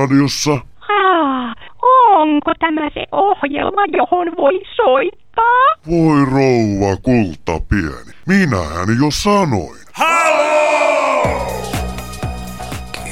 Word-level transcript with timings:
radiossa? 0.00 0.52
Ah, 0.88 1.54
onko 2.16 2.52
tämä 2.58 2.90
se 2.94 3.04
ohjelma, 3.12 3.82
johon 3.92 4.26
voi 4.36 4.60
soittaa? 4.76 5.64
Voi 5.90 6.24
rouva 6.24 6.96
kulta 7.02 7.66
pieni. 7.68 8.12
Minähän 8.26 8.88
jo 9.00 9.10
sanoin. 9.10 9.78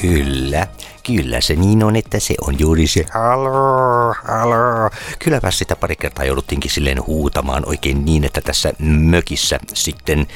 Kyllä, 0.01 0.67
kyllä 1.07 1.41
se 1.41 1.55
niin 1.55 1.85
on, 1.85 1.97
että 1.97 2.21
se 2.21 2.35
on 2.41 2.59
juuri 2.59 2.87
se 2.87 3.05
halo, 3.15 4.15
halo. 4.25 4.91
Kylläpä 5.19 5.51
sitä 5.51 5.77
pari 5.77 5.97
kertaa 5.97 6.25
jouduttiinkin 6.25 6.71
silleen 6.71 7.07
huutamaan 7.07 7.63
oikein 7.69 8.05
niin, 8.05 8.25
että 8.25 8.41
tässä 8.41 8.73
mökissä 8.79 9.59
sitten 9.75 10.27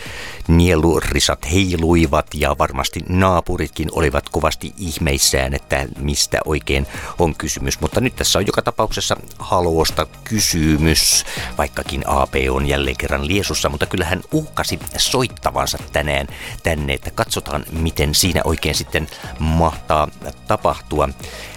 nielurisat 0.49 1.51
heiluivat 1.53 2.27
ja 2.35 2.59
varmasti 2.59 3.01
naapuritkin 3.09 3.89
olivat 3.93 4.29
kovasti 4.29 4.75
ihmeissään, 4.79 5.55
että 5.55 5.87
mistä 5.99 6.39
oikein 6.45 6.87
on 7.19 7.35
kysymys. 7.35 7.81
Mutta 7.81 8.01
nyt 8.01 8.17
tässä 8.17 8.39
on 8.39 8.47
joka 8.47 8.63
tapauksessa 8.63 9.17
haluosta 9.39 10.07
kysymys, 10.25 11.25
vaikkakin 11.59 12.03
AP 12.07 12.35
on 12.51 12.67
jälleen 12.67 12.97
kerran 12.97 13.29
liesussa, 13.29 13.69
mutta 13.69 13.87
kyllä 13.87 14.05
hän 14.05 14.23
uhkasi 14.33 14.79
soittavansa 14.97 15.79
tänään 15.93 16.27
tänne, 16.63 16.93
että 16.93 17.11
katsotaan 17.11 17.65
miten 17.73 18.15
siinä 18.15 18.41
oikein 18.45 18.75
sitten 18.75 19.09
mahtaa 19.39 20.09
tapahtua. 20.49 20.60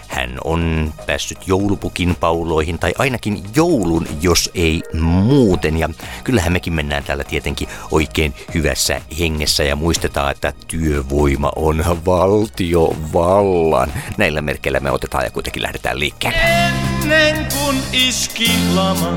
Hän 0.07 0.37
on 0.43 0.93
päässyt 1.05 1.47
joulupukin 1.47 2.15
pauloihin 2.19 2.79
tai 2.79 2.93
ainakin 2.97 3.43
joulun, 3.55 4.07
jos 4.21 4.49
ei 4.53 4.81
muuten. 5.01 5.77
Ja 5.77 5.89
kyllähän 6.23 6.53
mekin 6.53 6.73
mennään 6.73 7.03
täällä 7.03 7.23
tietenkin 7.23 7.67
oikein 7.91 8.33
hyvässä 8.53 9.01
hengessä 9.19 9.63
ja 9.63 9.75
muistetaan, 9.75 10.31
että 10.31 10.53
työvoima 10.67 11.51
on 11.55 11.85
valtiovallan. 12.05 13.93
Näillä 14.17 14.41
merkeillä 14.41 14.79
me 14.79 14.91
otetaan 14.91 15.23
ja 15.23 15.31
kuitenkin 15.31 15.63
lähdetään 15.63 15.99
liikkeelle. 15.99 16.37
Ennen 16.37 17.47
kun 17.53 17.75
iski 17.91 18.51
lama, 18.73 19.11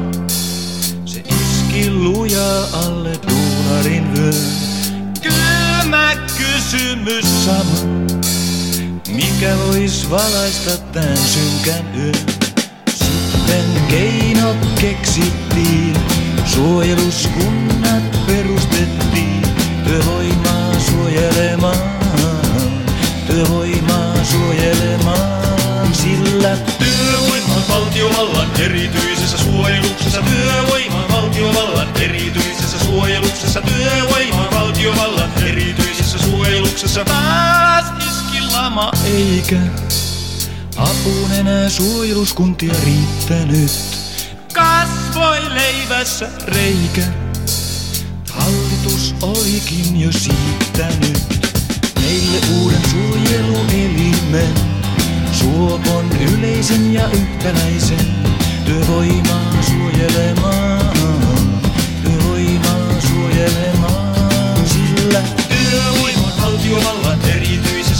se 1.04 1.20
iski 1.20 1.90
lujaa 1.90 2.68
alle 2.72 3.12
duunarin 3.30 4.14
vyön. 4.14 4.34
Kylmä 5.22 6.16
kysymys 6.38 7.44
sama, 7.44 8.15
mikä 9.08 9.56
vois 9.66 10.10
valaista 10.10 10.78
tän 10.92 11.16
synkän 11.16 11.94
yön. 11.96 12.14
Sitten 12.88 13.64
keinot 13.88 14.56
keksittiin, 14.80 15.96
suojeluskunnat 16.44 18.26
perustettiin, 18.26 19.42
työvoimaa 19.84 20.72
suojelemaan, 20.80 21.76
työvoimaa 23.26 24.24
suojelemaan, 24.24 25.94
sillä 25.94 26.56
työvoima 26.78 27.62
valtiovallan 27.68 28.50
erityisessä 28.60 29.38
suojeluksessa, 29.38 30.22
työvoima 30.22 31.04
valtiovallan 31.12 31.88
erityisessä 32.00 32.78
suojeluksessa, 32.84 33.62
työvoima 33.62 34.48
valtiovallan 34.52 35.30
erityisessä 35.42 36.18
suojeluksessa. 36.18 37.00
Iski 37.00 37.65
lama 38.56 38.90
eikä 39.04 39.60
apuun 40.76 41.32
enää 41.32 41.68
suojeluskuntia 41.68 42.74
riittänyt. 42.84 43.70
Kasvoi 44.54 45.54
leivässä 45.54 46.28
reikä, 46.46 47.02
hallitus 48.30 49.14
olikin 49.22 50.00
jo 50.00 50.12
siittänyt 50.12 51.18
meille 52.00 52.38
uuden 52.60 52.82
suojeluelimen. 52.90 54.54
Suopon 55.32 56.04
yleisen 56.20 56.94
ja 56.94 57.08
yhtäläisen 57.08 58.06
työvoimaa 58.64 59.52
suojelemaan, 59.62 60.96
työvoimaa 62.02 63.00
suojelemaan, 63.00 64.68
sillä 64.68 65.22
työvoima 65.48 66.26
on 66.26 66.42
valtiovallan 66.42 67.20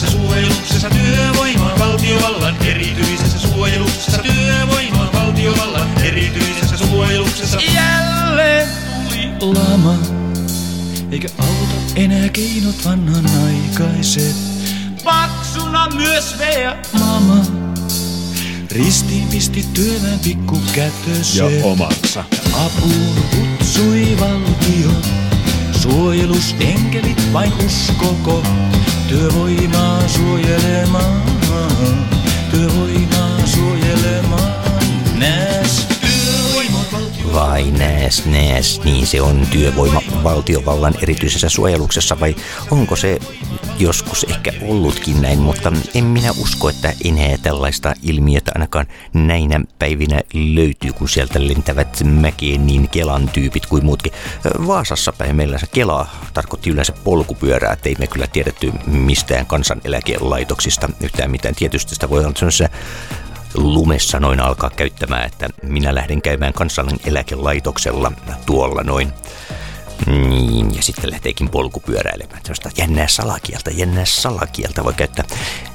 erityisessä 0.07 0.19
suojeluksessa, 0.19 0.89
työvoima 0.91 1.73
on 1.73 1.79
valtiovallan 1.79 2.57
erityisessä 2.67 3.39
suojeluksessa, 3.39 4.23
työvoima 4.23 5.01
on 5.01 5.13
valtiovallan 5.13 5.89
erityisessä 6.03 6.77
suojeluksessa. 6.77 7.59
Jälleen 7.75 8.69
tuli 9.09 9.55
lama, 9.55 9.95
eikä 11.11 11.29
auta 11.39 11.75
enää 11.97 12.29
keinot 12.29 12.85
vanhanaikaiset. 12.85 14.37
Paksuna 15.05 15.89
myös 15.95 16.39
vea 16.39 16.77
mama. 16.99 17.45
Ristiin 18.71 19.29
pisti 19.29 19.67
työväen 19.75 20.19
pikku 20.19 20.61
kätöset. 20.73 21.37
Ja 21.37 21.65
omansa. 21.65 22.25
Apuun 22.53 23.17
kutsui 23.31 24.17
valtio. 24.21 24.91
Suojelusenkelit 25.81 27.33
vain 27.33 27.53
uskoko. 27.67 28.43
Työvoimaa 29.09 30.09
suojelemaan. 30.09 31.23
Työvoimaa 32.51 33.47
suojelemaan. 33.47 34.57
Valtio. 35.21 35.56
Vai 37.37 37.71
nääs, 37.71 38.27
nääs, 38.27 38.81
niin 38.85 39.07
se 39.07 39.23
on 39.23 39.47
työvoima 39.51 40.03
valtiovallan 40.25 40.95
erityisessä 41.03 41.49
suojeluksessa 41.49 42.21
vai 42.21 42.37
onko 42.71 42.97
se 42.97 43.19
joskus 43.79 44.27
ehkä 44.29 44.53
ollutkin 44.63 45.23
näin, 45.23 45.39
mutta 45.39 45.73
en 45.95 46.05
minä 46.05 46.31
usko, 46.43 46.69
että 46.69 46.93
enää 47.05 47.37
tällaista 47.43 47.95
ilmiötä 48.03 48.53
ainakaan 48.55 48.87
näinä 49.13 49.61
päivinä 49.79 50.21
löytyy, 50.55 50.93
kun 50.93 51.09
sieltä 51.09 51.49
lentävät 51.49 52.03
mäkeen 52.05 52.67
niin 52.67 52.89
Kelan 52.89 53.29
tyypit 53.29 53.67
kuin 53.67 53.85
muutkin. 53.85 54.13
Vaasassa 54.67 55.13
päin 55.13 55.37
meillä 55.37 55.59
se 55.59 55.67
Kela 55.67 56.07
tarkoitti 56.35 56.71
yleensä 56.71 56.93
polkupyörää, 57.05 57.73
että 57.73 57.89
ei 57.89 57.97
me 57.99 58.07
kyllä 58.07 58.27
tiedetty 58.27 58.73
mistään 58.87 59.47
kansaneläkelaitoksista 59.47 60.89
yhtään 61.01 61.31
mitään. 61.31 61.55
Tietysti 61.55 61.95
sitä 61.95 62.11
voi 62.11 62.25
olla 62.25 62.37
sellaisessa 62.37 62.69
lumessa 63.55 64.21
noin 64.21 64.41
alkaa 64.41 64.71
käyttämään, 64.71 65.27
että 65.27 65.49
minä 65.63 65.95
lähden 65.95 66.23
käymään 66.23 66.53
kansaneläkelaitoksella 66.53 68.13
tuolla 68.47 68.83
noin. 68.83 69.13
Niin, 70.07 70.75
ja 70.75 70.83
sitten 70.83 71.11
lähteekin 71.11 71.49
polkupyöräilemään. 71.49 72.41
Sellaista 72.43 72.71
jännää 72.79 73.09
salakieltä, 73.09 73.71
jännää 73.71 74.05
salakieltä 74.05 74.85
voi 74.85 74.95
käyttää. 74.95 75.25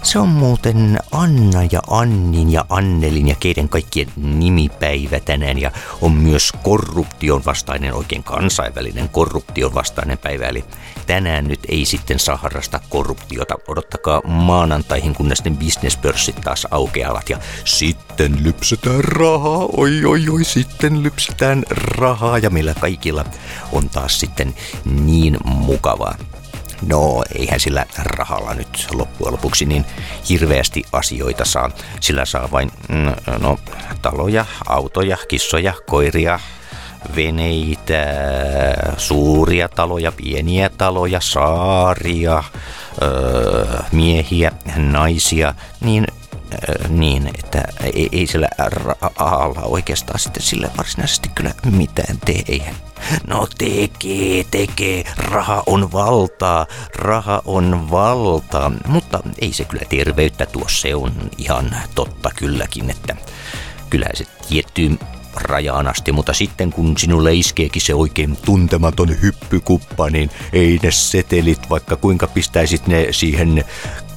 Se 0.03 0.19
on 0.19 0.27
muuten 0.29 0.99
Anna 1.11 1.63
ja 1.71 1.79
Annin 1.89 2.51
ja 2.51 2.65
Annelin 2.69 3.27
ja 3.27 3.35
keiden 3.39 3.69
kaikkien 3.69 4.07
nimipäivä 4.15 5.19
tänään. 5.19 5.57
Ja 5.57 5.71
on 6.01 6.11
myös 6.11 6.51
korruption 6.63 7.45
vastainen, 7.45 7.93
oikein 7.93 8.23
kansainvälinen 8.23 9.09
korruption 9.09 9.73
vastainen 9.73 10.17
päivä. 10.17 10.45
Eli 10.45 10.65
tänään 11.07 11.47
nyt 11.47 11.59
ei 11.69 11.85
sitten 11.85 12.19
saa 12.19 12.37
harrastaa 12.37 12.79
korruptiota. 12.89 13.55
Odottakaa 13.67 14.21
maanantaihin, 14.27 15.15
kunnes 15.15 15.43
ne 15.43 15.51
bisnespörssit 15.51 16.41
taas 16.41 16.67
aukeavat. 16.71 17.29
Ja 17.29 17.39
sitten 17.65 18.43
lypsetään 18.43 19.03
rahaa, 19.03 19.67
oi 19.77 20.05
oi 20.05 20.29
oi, 20.29 20.43
sitten 20.43 21.03
lypsetään 21.03 21.63
rahaa. 21.69 22.37
Ja 22.37 22.49
meillä 22.49 22.73
kaikilla 22.73 23.25
on 23.71 23.89
taas 23.89 24.10
sitten 24.19 24.55
niin 24.85 25.37
mukavaa. 25.43 26.15
No, 26.87 27.23
eihän 27.35 27.59
sillä 27.59 27.85
rahalla 28.03 28.53
nyt 28.53 28.87
loppujen 28.93 29.33
lopuksi 29.33 29.65
niin 29.65 29.85
hirveästi 30.29 30.83
asioita 30.91 31.45
saa. 31.45 31.69
Sillä 31.99 32.25
saa 32.25 32.51
vain, 32.51 32.71
mm, 32.89 33.39
no, 33.41 33.57
taloja, 34.01 34.45
autoja, 34.67 35.17
kissoja, 35.27 35.73
koiria, 35.85 36.39
veneitä, 37.15 38.05
suuria 38.97 39.69
taloja, 39.69 40.11
pieniä 40.11 40.69
taloja, 40.69 41.19
saaria, 41.21 42.43
öö, 43.01 43.79
miehiä, 43.91 44.51
naisia, 44.75 45.53
niin 45.81 46.07
niin, 46.89 47.27
että 47.27 47.63
ei, 47.83 48.09
ei 48.11 48.27
sillä 48.27 48.47
rahalla 49.17 49.61
oikeastaan 49.61 50.19
sitten 50.19 50.43
sillä 50.43 50.69
varsinaisesti 50.77 51.29
kyllä 51.35 51.51
mitään 51.71 52.17
tee. 52.25 52.73
No 53.27 53.47
tekee, 53.57 54.45
tekee. 54.51 55.03
Raha 55.17 55.63
on 55.65 55.91
valtaa, 55.91 56.65
raha 56.95 57.41
on 57.45 57.91
valtaa. 57.91 58.71
Mutta 58.87 59.19
ei 59.39 59.53
se 59.53 59.65
kyllä 59.65 59.83
terveyttä 59.89 60.45
tuo, 60.45 60.65
se 60.67 60.95
on 60.95 61.11
ihan 61.37 61.75
totta 61.95 62.29
kylläkin, 62.35 62.89
että 62.89 63.15
kyllähän 63.89 64.15
se 64.15 64.25
tiettyyn 64.49 64.99
rajaan 65.35 65.87
asti, 65.87 66.11
mutta 66.11 66.33
sitten 66.33 66.71
kun 66.71 66.97
sinulle 66.97 67.33
iskeekin 67.33 67.81
se 67.81 67.95
oikein 67.95 68.37
tuntematon 68.45 69.21
hyppykuppa, 69.21 70.09
niin 70.09 70.29
ei 70.53 70.79
ne 70.83 70.91
setelit, 70.91 71.69
vaikka 71.69 71.95
kuinka 71.95 72.27
pistäisit 72.27 72.87
ne 72.87 73.07
siihen 73.11 73.65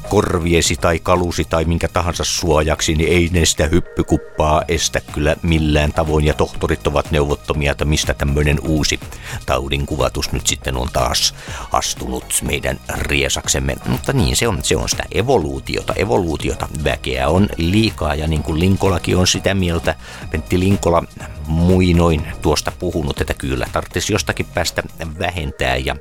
korviesi 0.09 0.77
tai 0.77 0.99
kalusi 0.99 1.45
tai 1.45 1.65
minkä 1.65 1.89
tahansa 1.89 2.25
suojaksi, 2.25 2.95
niin 2.95 3.09
ei 3.09 3.29
ne 3.33 3.45
sitä 3.45 3.67
hyppykuppaa 3.67 4.63
estä 4.69 5.01
kyllä 5.13 5.37
millään 5.43 5.93
tavoin. 5.93 6.25
Ja 6.25 6.35
tohtorit 6.35 6.87
ovat 6.87 7.11
neuvottomia, 7.11 7.73
että 7.73 7.85
mistä 7.85 8.15
tämmöinen 8.15 8.59
uusi 8.61 9.01
taudin 9.47 9.87
kuvatus 9.87 10.33
nyt 10.33 10.47
sitten 10.47 10.77
on 10.77 10.89
taas 10.93 11.35
astunut 11.73 12.25
meidän 12.43 12.81
riesaksemme. 12.95 13.77
Mutta 13.87 14.13
niin, 14.13 14.37
se 14.37 14.49
on, 14.49 14.59
se 14.63 14.77
on 14.77 14.89
sitä 14.89 15.05
evoluutiota. 15.13 15.93
Evoluutiota 15.97 16.69
väkeä 16.85 17.29
on 17.29 17.49
liikaa 17.57 18.15
ja 18.15 18.27
niin 18.29 18.43
kuin 18.43 18.61
Linkolakin 18.61 19.17
on 19.17 19.27
sitä 19.27 19.55
mieltä, 19.55 19.95
Pentti 20.31 20.61
Linkola 20.61 21.05
muinoin 21.47 22.27
tuosta 22.43 22.73
puhunut, 22.79 23.21
että 23.21 23.35
kyllä 23.35 23.67
tarvitsisi 23.73 24.13
jostakin 24.13 24.47
päästä 24.47 24.83
vähentää 25.19 25.77
ja 25.77 25.97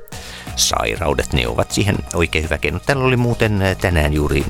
sairaudet, 0.56 1.32
ne 1.32 1.48
ovat 1.48 1.70
siihen 1.70 1.96
oikein 2.14 2.44
hyvä 2.44 2.58
keino. 2.58 2.78
Täällä 2.78 3.04
oli 3.04 3.16
muuten 3.16 3.60
tänään 3.80 4.12
juuri 4.12 4.44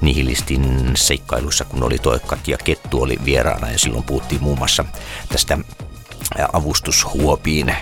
nihilistin 0.00 0.92
seikkailussa, 0.94 1.64
kun 1.64 1.82
oli 1.82 1.98
toikat 1.98 2.48
ja 2.48 2.58
Kettu 2.64 3.02
oli 3.02 3.18
vieraana 3.24 3.70
ja 3.70 3.78
silloin 3.78 4.04
puhuttiin 4.04 4.42
muun 4.42 4.58
muassa 4.58 4.84
tästä 5.28 5.58
avustushuopiin 6.52 7.76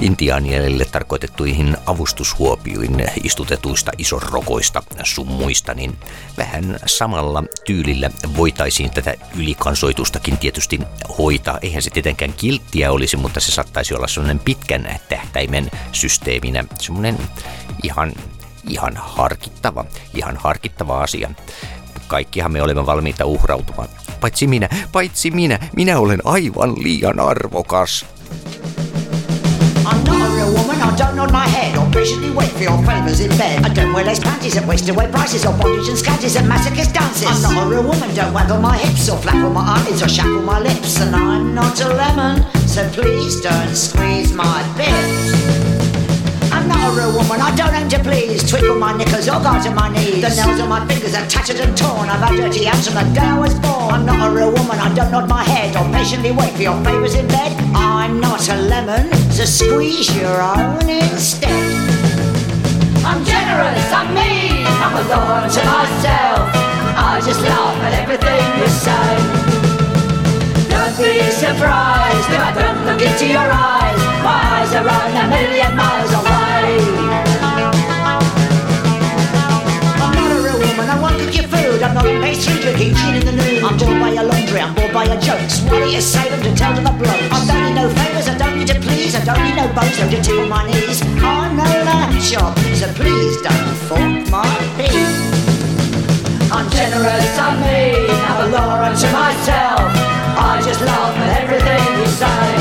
intiaanielille 0.00 0.84
tarkoitettuihin 0.84 1.76
avustushuopioin 1.86 3.06
istutetuista 3.22 3.92
isorrokoista 3.98 4.82
summuista, 5.02 5.74
niin 5.74 5.98
vähän 6.36 6.78
samalla 6.86 7.44
tyylillä 7.66 8.10
voitaisiin 8.36 8.90
tätä 8.90 9.14
ylikansoitustakin 9.36 10.38
tietysti 10.38 10.80
hoitaa. 11.18 11.58
Eihän 11.62 11.82
se 11.82 11.90
tietenkään 11.90 12.32
kilttiä 12.32 12.92
olisi, 12.92 13.16
mutta 13.16 13.40
se 13.40 13.52
saattaisi 13.52 13.94
olla 13.94 14.08
sellainen 14.08 14.38
pitkän 14.38 15.00
tähtäimen 15.08 15.70
systeeminä, 15.92 16.64
semmoinen 16.78 17.18
ihan, 17.82 18.12
ihan 18.68 18.92
harkittava, 18.96 19.84
ihan 20.14 20.36
harkittava 20.36 21.02
asia. 21.02 21.30
Kaikkihan 22.06 22.52
me 22.52 22.62
olemme 22.62 22.86
valmiita 22.86 23.24
uhrautumaan. 23.24 23.88
Paitsi 24.20 24.46
minä, 24.46 24.68
paitsi 24.92 25.30
minä, 25.30 25.58
minä 25.76 25.98
olen 25.98 26.20
aivan 26.24 26.74
liian 26.82 27.20
arvokas. 27.20 28.06
Real 30.86 30.96
don't 30.96 31.16
nod 31.16 31.32
my 31.32 31.46
head 31.48 31.76
or 31.76 31.90
patiently 31.90 32.30
wait 32.30 32.50
for 32.52 32.62
your 32.62 32.78
favours 32.84 33.18
in 33.20 33.30
bed. 33.36 33.64
I 33.64 33.68
don't 33.74 33.92
wear 33.92 34.04
lace 34.04 34.20
panties 34.20 34.56
at 34.56 34.64
wasted 34.66 34.90
away 34.90 35.10
prices 35.10 35.44
or 35.44 35.52
bondage 35.58 35.88
and 35.88 35.98
scanties 35.98 36.36
and 36.36 36.46
masochist 36.46 36.92
dances. 36.94 37.26
I'm 37.26 37.42
not 37.42 37.66
a 37.66 37.68
real 37.68 37.82
woman, 37.82 38.14
don't 38.14 38.32
waggle 38.32 38.60
my 38.60 38.76
hips 38.78 39.08
or 39.08 39.18
flap 39.18 39.34
on 39.34 39.52
my 39.52 39.62
eyelids 39.62 40.02
or 40.02 40.08
shackle 40.08 40.42
my 40.42 40.60
lips. 40.60 41.00
And 41.00 41.14
I'm 41.14 41.54
not 41.54 41.80
a 41.80 41.88
lemon, 41.88 42.46
so 42.68 42.88
please 42.90 43.40
don't 43.40 43.74
squeeze 43.74 44.32
my 44.32 44.62
bits. 44.76 45.45
I'm 46.66 46.74
not 46.74 46.90
a 46.90 46.98
real 46.98 47.12
woman, 47.14 47.38
I 47.38 47.54
don't 47.54 47.72
aim 47.78 47.88
to 47.90 48.00
please. 48.02 48.42
Twinkle 48.42 48.74
my 48.74 48.90
knickers 48.90 49.28
or 49.28 49.38
go 49.38 49.54
my 49.70 49.86
knees. 49.86 50.18
The 50.18 50.34
nails 50.34 50.58
on 50.58 50.68
my 50.68 50.82
fingers 50.90 51.14
are 51.14 51.24
tattered 51.30 51.62
and 51.62 51.78
torn. 51.78 52.10
I've 52.10 52.18
had 52.18 52.34
dirty 52.34 52.64
hands 52.64 52.90
from 52.90 52.98
the 52.98 53.14
day 53.14 53.22
I 53.22 53.38
was 53.38 53.54
born. 53.62 53.94
I'm 53.94 54.04
not 54.04 54.18
a 54.18 54.34
real 54.34 54.50
woman, 54.50 54.74
I 54.74 54.92
don't 54.92 55.12
nod 55.12 55.28
my 55.28 55.44
head 55.44 55.76
or 55.78 55.86
patiently 55.94 56.32
wait 56.32 56.58
for 56.58 56.62
your 56.62 56.74
favours 56.82 57.14
in 57.14 57.28
bed. 57.28 57.54
I'm 57.70 58.18
not 58.18 58.42
a 58.48 58.56
lemon, 58.56 59.14
so 59.30 59.44
squeeze 59.44 60.10
your 60.18 60.42
own 60.42 60.90
instead. 60.90 61.54
I'm 63.06 63.22
generous, 63.22 63.86
I'm 63.94 64.10
mean, 64.10 64.66
I'm 64.66 64.98
a 64.98 65.04
thorn 65.06 65.46
to 65.46 65.62
myself. 65.70 66.50
I 66.98 67.22
just 67.22 67.42
laugh 67.46 67.78
at 67.86 67.94
everything 67.94 68.42
you 68.58 68.66
say. 68.74 69.46
Don't 70.66 70.98
be 70.98 71.30
surprised 71.30 72.26
if 72.26 72.42
I 72.42 72.50
don't 72.58 72.82
look 72.90 72.98
into 72.98 73.30
your 73.30 73.46
eyes. 73.54 74.00
My 74.26 74.42
eyes 74.58 74.74
are 74.74 74.82
run 74.82 75.14
a 75.14 75.30
million 75.30 75.76
miles 75.76 76.15
A 82.36 82.38
pastry 82.38 82.60
drinking 82.60 82.94
gin 82.94 83.14
in 83.16 83.24
the 83.24 83.32
nude. 83.32 83.64
I'm 83.64 83.78
bored 83.78 83.98
by 83.98 84.12
your 84.12 84.24
laundry, 84.24 84.60
I'm 84.60 84.74
bored 84.74 84.92
by 84.92 85.04
your 85.04 85.16
jokes. 85.16 85.60
What 85.62 85.80
do 85.80 85.88
you 85.88 86.02
say 86.02 86.28
them 86.28 86.42
to 86.42 86.54
tell 86.54 86.74
to 86.76 86.82
the 86.82 86.92
blokes? 86.92 87.32
I 87.32 87.40
don't 87.48 87.64
need 87.64 87.80
no 87.80 87.88
favours, 87.88 88.28
I 88.28 88.36
don't 88.36 88.58
need 88.58 88.68
to 88.68 88.78
please. 88.78 89.14
I 89.16 89.24
don't 89.24 89.40
need 89.40 89.56
no 89.56 89.64
bones, 89.72 89.96
no 89.98 90.04
to 90.10 90.20
tickle 90.20 90.46
my 90.46 90.68
knees. 90.68 91.00
I'm 91.24 91.56
no 91.56 91.64
lamb 91.64 92.20
chop, 92.20 92.58
so 92.76 92.92
please 92.92 93.40
don't 93.40 93.72
fork 93.88 94.28
my 94.28 94.44
feet. 94.76 95.16
I'm 96.52 96.68
generous, 96.68 97.32
I'm 97.40 97.56
mean, 97.64 98.04
I'm 98.04 98.44
a 98.44 98.48
law 98.52 98.84
unto 98.84 99.08
myself. 99.16 99.88
I 100.36 100.60
just 100.60 100.82
laugh 100.84 101.16
at 101.16 101.40
everything 101.40 101.88
you 101.96 102.08
say. 102.20 102.52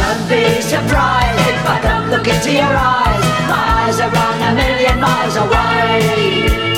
Don't 0.00 0.24
be 0.32 0.64
surprised 0.64 1.44
if 1.44 1.60
I 1.68 1.76
don't 1.84 2.08
look 2.08 2.26
into 2.26 2.56
your 2.56 2.72
eyes. 2.72 3.24
My 3.52 3.84
eyes 3.84 4.00
are 4.00 4.08
run 4.08 4.40
a 4.48 4.54
million 4.56 4.96
miles 4.98 5.36
away. 5.36 6.73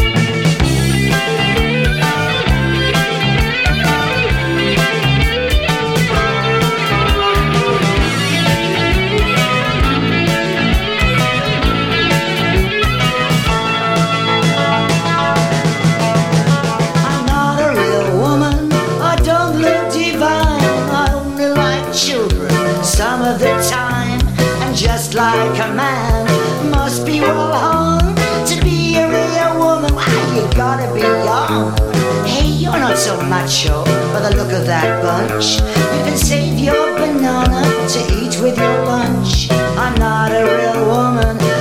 Not 32.96 33.02
so 33.02 33.20
macho 33.28 33.84
oh, 33.86 34.12
by 34.12 34.20
the 34.26 34.36
look 34.36 34.52
of 34.52 34.64
that 34.64 35.02
bunch. 35.02 35.56
You 35.60 36.04
can 36.04 36.16
save 36.16 36.58
your 36.58 36.96
banana 36.96 37.62
to 37.88 37.98
eat 38.18 38.40
with 38.40 38.56
your 38.56 38.84
lunch. 38.86 39.50
I'm 39.50 39.94
not 39.98 40.32
a 40.32 40.42
real 40.44 40.86
woman. 40.86 41.55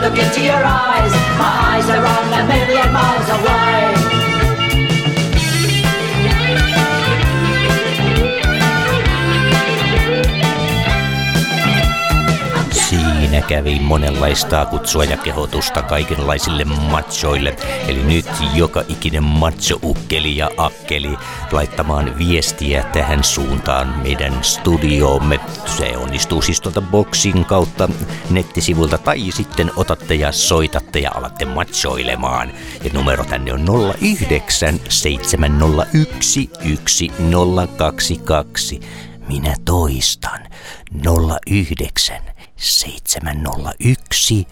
Look 0.00 0.18
into 0.18 0.42
your 0.42 0.64
eyes. 0.64 1.12
My 1.38 1.76
eyes 1.76 1.88
are 1.90 2.04
on 2.04 2.32
a 2.32 2.46
million 2.48 2.92
miles 2.92 3.28
away. 3.28 3.99
Siinä 13.30 13.46
kävi 13.46 13.80
monenlaista 13.80 14.66
kutsua 14.66 15.04
ja 15.04 15.16
kehotusta 15.16 15.82
kaikenlaisille 15.82 16.64
machoille. 16.64 17.56
Eli 17.88 18.02
nyt 18.02 18.26
joka 18.54 18.82
ikinen 18.88 19.24
macho-ukkeli 19.24 20.36
ja 20.36 20.50
akkeli 20.56 21.16
laittamaan 21.52 22.18
viestiä 22.18 22.82
tähän 22.82 23.24
suuntaan 23.24 24.02
meidän 24.02 24.44
studioomme. 24.44 25.40
Se 25.66 25.96
onnistuu 25.96 26.42
siis 26.42 26.60
tuolta 26.60 26.80
boxin 26.80 27.44
kautta 27.44 27.88
nettisivuilta 28.30 28.98
tai 28.98 29.30
sitten 29.30 29.70
otatte 29.76 30.14
ja 30.14 30.32
soitatte 30.32 30.98
ja 30.98 31.10
alatte 31.14 31.44
machoilemaan. 31.44 32.52
Ja 32.84 32.90
numero 32.92 33.24
tänne 33.24 33.52
on 33.52 33.66
09 34.28 34.80
701 34.88 36.50
1022. 36.58 38.80
Minä 39.28 39.54
toistan 39.64 40.40
09 41.46 42.29
701 42.60 44.46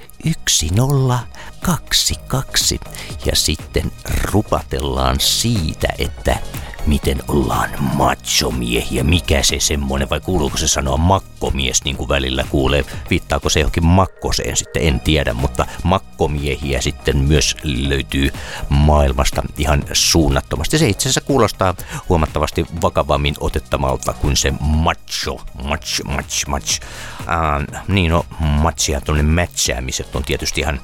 1022 0.75 2.81
ja 3.27 3.37
sitten 3.37 3.93
rupatellaan 4.33 5.21
siitä, 5.21 5.89
että 5.99 6.39
miten 6.87 7.23
ollaan 7.29 7.71
machomiehiä, 7.95 9.05
mikä 9.05 9.43
se 9.43 9.61
semmonen 9.61 10.11
vai 10.11 10.21
kuuluuko 10.21 10.57
se 10.57 10.69
sanoa 10.69 10.97
makkomies 10.97 11.85
niin 11.85 11.97
kuin 11.97 12.09
välillä 12.09 12.45
kuulee, 12.51 12.85
viittaako 13.11 13.49
se 13.49 13.61
johonkin 13.61 13.87
makkoseen 13.87 14.57
sitten 14.57 14.83
en 14.83 15.01
tiedä, 15.01 15.35
mutta 15.35 15.67
makkomiehiä 15.83 16.81
sitten 16.81 17.17
myös 17.17 17.57
löytyy 17.63 18.31
maailmasta 18.69 19.43
ihan 19.59 19.85
suunnattomasti. 19.93 20.79
Se 20.79 20.89
itse 20.89 21.03
asiassa 21.03 21.21
kuulostaa 21.21 21.75
huomattavasti 22.09 22.67
vakavammin 22.83 23.35
otettamalta 23.41 24.13
kuin 24.13 24.37
se 24.37 24.53
macho, 24.61 25.41
match, 25.63 26.05
match, 26.05 26.47
match. 26.47 26.81
Uh, 27.21 27.83
niin 27.89 28.11
no, 28.11 28.27
matchia 28.41 29.01
tuonne 29.01 29.23
matchäämiset 29.23 30.17
on 30.17 30.25
tietysti 30.25 30.61
ihan 30.61 30.81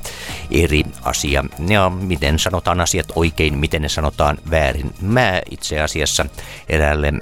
eri 0.50 0.84
asia. 1.02 1.44
Ja 1.68 1.90
miten 1.90 2.38
sanotaan 2.38 2.80
asiat 2.80 3.12
oikein, 3.14 3.58
miten 3.58 3.82
ne 3.82 3.88
sanotaan 3.88 4.38
väärin. 4.50 4.94
Mä 5.00 5.40
itse 5.50 5.80
asiassa 5.84 6.26
eräälle 6.68 7.12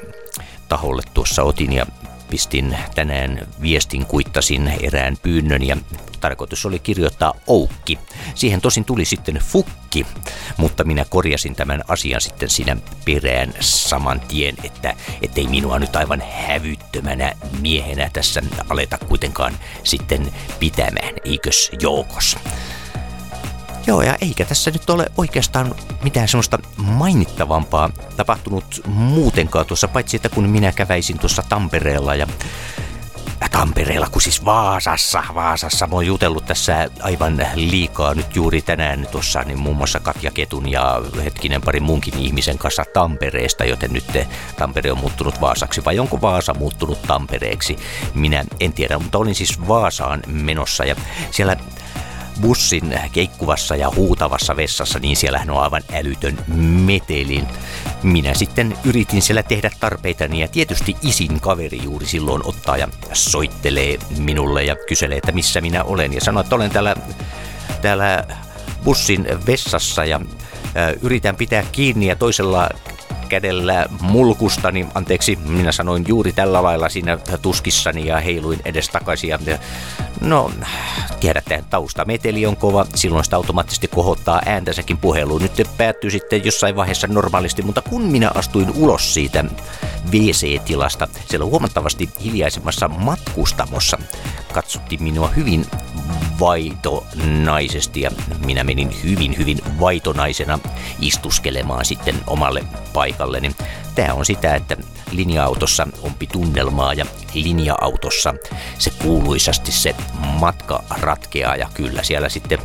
taholle 0.68 1.02
tuossa 1.14 1.42
otin 1.42 1.72
ja 1.72 1.86
pistin 2.30 2.78
tänään 2.94 3.46
viestin, 3.62 4.06
kuittasin 4.06 4.72
erään 4.82 5.16
pyynnön 5.22 5.62
ja 5.62 5.76
tarkoitus 6.20 6.66
oli 6.66 6.78
kirjoittaa 6.78 7.34
Oukki. 7.46 7.98
Siihen 8.34 8.60
tosin 8.60 8.84
tuli 8.84 9.04
sitten 9.04 9.34
Fukki, 9.34 10.06
mutta 10.56 10.84
minä 10.84 11.04
korjasin 11.04 11.54
tämän 11.54 11.84
asian 11.88 12.20
sitten 12.20 12.50
siinä 12.50 12.76
perään 13.04 13.54
saman 13.60 14.20
tien, 14.20 14.54
että 14.64 14.94
ettei 15.22 15.46
minua 15.46 15.78
nyt 15.78 15.96
aivan 15.96 16.22
hävyttömänä 16.46 17.32
miehenä 17.60 18.10
tässä 18.12 18.42
aleta 18.68 18.98
kuitenkaan 18.98 19.58
sitten 19.84 20.32
pitämään, 20.58 21.14
eikös 21.24 21.70
joukos. 21.80 22.36
Joo, 23.86 24.02
ja 24.02 24.16
eikä 24.20 24.44
tässä 24.44 24.70
nyt 24.70 24.90
ole 24.90 25.06
oikeastaan 25.16 25.74
mitään 26.02 26.28
semmoista 26.28 26.58
mainittavampaa 26.76 27.90
tapahtunut 28.16 28.82
muutenkaan 28.86 29.66
tuossa, 29.66 29.88
paitsi 29.88 30.16
että 30.16 30.28
kun 30.28 30.48
minä 30.48 30.72
käväisin 30.72 31.18
tuossa 31.18 31.42
Tampereella 31.48 32.14
ja 32.14 32.26
äh, 33.42 33.50
Tampereella, 33.50 34.08
kun 34.08 34.22
siis 34.22 34.44
Vaasassa, 34.44 35.22
Vaasassa. 35.34 35.86
Mä 35.86 35.94
oon 35.94 36.06
jutellut 36.06 36.46
tässä 36.46 36.88
aivan 37.00 37.46
liikaa 37.54 38.14
nyt 38.14 38.36
juuri 38.36 38.62
tänään 38.62 39.06
tuossa, 39.10 39.42
niin 39.42 39.58
muun 39.60 39.76
muassa 39.76 40.00
Katja 40.00 40.30
Ketun 40.30 40.68
ja 40.68 41.02
hetkinen 41.24 41.62
pari 41.62 41.80
munkin 41.80 42.18
ihmisen 42.18 42.58
kanssa 42.58 42.84
Tampereesta, 42.94 43.64
joten 43.64 43.92
nyt 43.92 44.04
Tampere 44.56 44.92
on 44.92 44.98
muuttunut 44.98 45.40
Vaasaksi, 45.40 45.84
vai 45.84 45.98
onko 45.98 46.20
Vaasa 46.20 46.54
muuttunut 46.54 47.02
Tampereeksi? 47.02 47.76
Minä 48.14 48.44
en 48.60 48.72
tiedä, 48.72 48.98
mutta 48.98 49.18
olin 49.18 49.34
siis 49.34 49.68
Vaasaan 49.68 50.22
menossa 50.26 50.84
ja 50.84 50.96
siellä 51.30 51.56
bussin 52.40 53.00
keikkuvassa 53.12 53.76
ja 53.76 53.90
huutavassa 53.96 54.56
vessassa, 54.56 54.98
niin 54.98 55.16
siellähän 55.16 55.50
on 55.50 55.62
aivan 55.62 55.82
älytön 55.92 56.38
metelin. 56.84 57.48
Minä 58.02 58.34
sitten 58.34 58.78
yritin 58.84 59.22
siellä 59.22 59.42
tehdä 59.42 59.70
tarpeitani 59.80 60.40
ja 60.40 60.48
tietysti 60.48 60.96
isin 61.02 61.40
kaveri 61.40 61.82
juuri 61.82 62.06
silloin 62.06 62.42
ottaa 62.44 62.76
ja 62.76 62.88
soittelee 63.12 63.98
minulle 64.18 64.64
ja 64.64 64.76
kyselee, 64.88 65.18
että 65.18 65.32
missä 65.32 65.60
minä 65.60 65.84
olen. 65.84 66.12
Ja 66.12 66.20
sanoo, 66.20 66.40
että 66.40 66.54
olen 66.54 66.70
täällä, 66.70 66.96
täällä 67.82 68.24
bussin 68.84 69.26
vessassa 69.46 70.04
ja 70.04 70.20
yritän 71.02 71.36
pitää 71.36 71.64
kiinni 71.72 72.06
ja 72.06 72.16
toisella 72.16 72.68
kädellä 73.32 73.86
mulkustani, 74.00 74.82
niin 74.82 74.92
anteeksi, 74.94 75.36
minä 75.36 75.72
sanoin 75.72 76.04
juuri 76.08 76.32
tällä 76.32 76.62
lailla 76.62 76.88
siinä 76.88 77.18
tuskissani 77.42 78.06
ja 78.06 78.20
heiluin 78.20 78.60
edestakaisin. 78.64 79.30
Ja, 79.30 79.38
no, 80.20 80.50
tiedätte, 81.20 81.64
taustameteli 81.70 82.46
on 82.46 82.56
kova, 82.56 82.86
silloin 82.94 83.24
sitä 83.24 83.36
automaattisesti 83.36 83.88
kohottaa 83.88 84.42
ääntäsäkin 84.46 84.98
puheluun. 84.98 85.42
Nyt 85.42 85.68
päättyy 85.78 86.10
sitten 86.10 86.44
jossain 86.44 86.76
vaiheessa 86.76 87.06
normaalisti, 87.06 87.62
mutta 87.62 87.82
kun 87.82 88.02
minä 88.02 88.30
astuin 88.34 88.72
ulos 88.76 89.14
siitä 89.14 89.44
WC-tilasta, 90.10 91.08
siellä 91.28 91.46
huomattavasti 91.46 92.08
hiljaisemmassa 92.24 92.88
matkustamossa, 92.88 93.98
katsottiin 94.52 95.02
minua 95.02 95.28
hyvin 95.28 95.66
vaitonaisesti 96.42 98.00
ja 98.00 98.10
minä 98.46 98.64
menin 98.64 99.02
hyvin 99.02 99.38
hyvin 99.38 99.58
vaitonaisena 99.80 100.58
istuskelemaan 101.00 101.84
sitten 101.84 102.14
omalle 102.26 102.64
paikalleni. 102.92 103.56
Tämä 103.94 104.14
on 104.14 104.24
sitä, 104.24 104.54
että 104.54 104.76
linja-autossa 105.10 105.86
on 106.02 106.12
tunnelmaa 106.32 106.94
ja 106.94 107.06
linja-autossa 107.34 108.34
se 108.78 108.90
kuuluisasti 109.02 109.72
se 109.72 109.94
matka 110.40 110.84
ratkeaa 111.00 111.56
ja 111.56 111.68
kyllä 111.74 112.02
siellä 112.02 112.28
sitten 112.28 112.58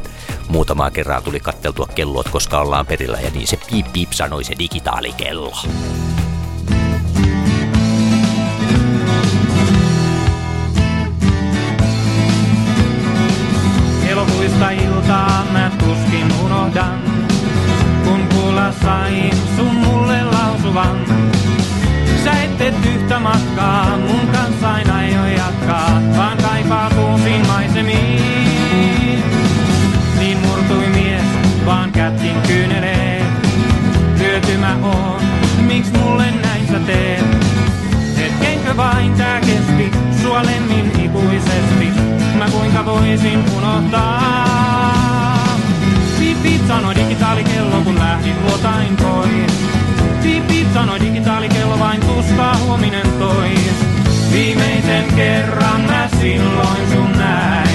muutamaa 0.47 0.91
kerraa 0.91 1.21
tuli 1.21 1.39
katteltua 1.39 1.87
kellot, 1.95 2.29
koska 2.29 2.59
ollaan 2.59 2.85
perillä 2.85 3.19
ja 3.19 3.29
niin 3.29 3.47
se 3.47 3.57
piip 3.69 3.93
piip 3.93 4.11
sanoi 4.11 4.43
se 4.43 4.53
digitaalikello. 4.59 5.57
Voisin 42.97 43.43
unohtaa? 43.57 44.37
Piip 46.43 46.67
sanoi 46.67 46.95
digitaalikello, 46.95 47.81
kun 47.83 47.99
lähdin 47.99 48.35
luotain 48.43 48.97
pois. 48.97 49.53
Piip 50.47 50.73
sanoi 50.73 50.99
digitaalikello, 50.99 51.79
vain 51.79 52.01
tuskaa 52.01 52.57
huominen 52.57 53.07
tois. 53.19 53.85
Viimeisen 54.31 55.05
kerran 55.15 55.81
mä 55.81 56.09
silloin 56.19 56.91
sun 56.93 57.11
näin. 57.17 57.66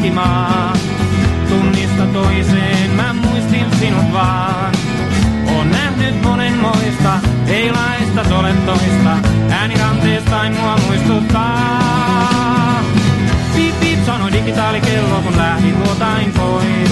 Halkimaan. 0.00 0.78
Tunnista 1.48 2.06
toiseen 2.12 2.90
mä 2.90 3.12
muistin 3.12 3.66
sinut 3.78 4.12
vaan. 4.12 4.72
On 5.58 5.70
nähnyt 5.70 6.22
monenmoista, 6.22 7.18
ei 7.46 7.72
laista 7.72 8.24
tolettoista. 8.24 9.16
Ääni 9.50 9.74
ranteestain 9.74 10.54
mua 10.54 10.78
muistuttaa. 10.86 12.82
Piip 13.54 13.80
piip 13.80 14.06
sanoi 14.06 14.32
digitaalikello, 14.32 15.20
kun 15.22 15.36
lähdin 15.36 15.78
luotain 15.84 16.32
pois. 16.32 16.90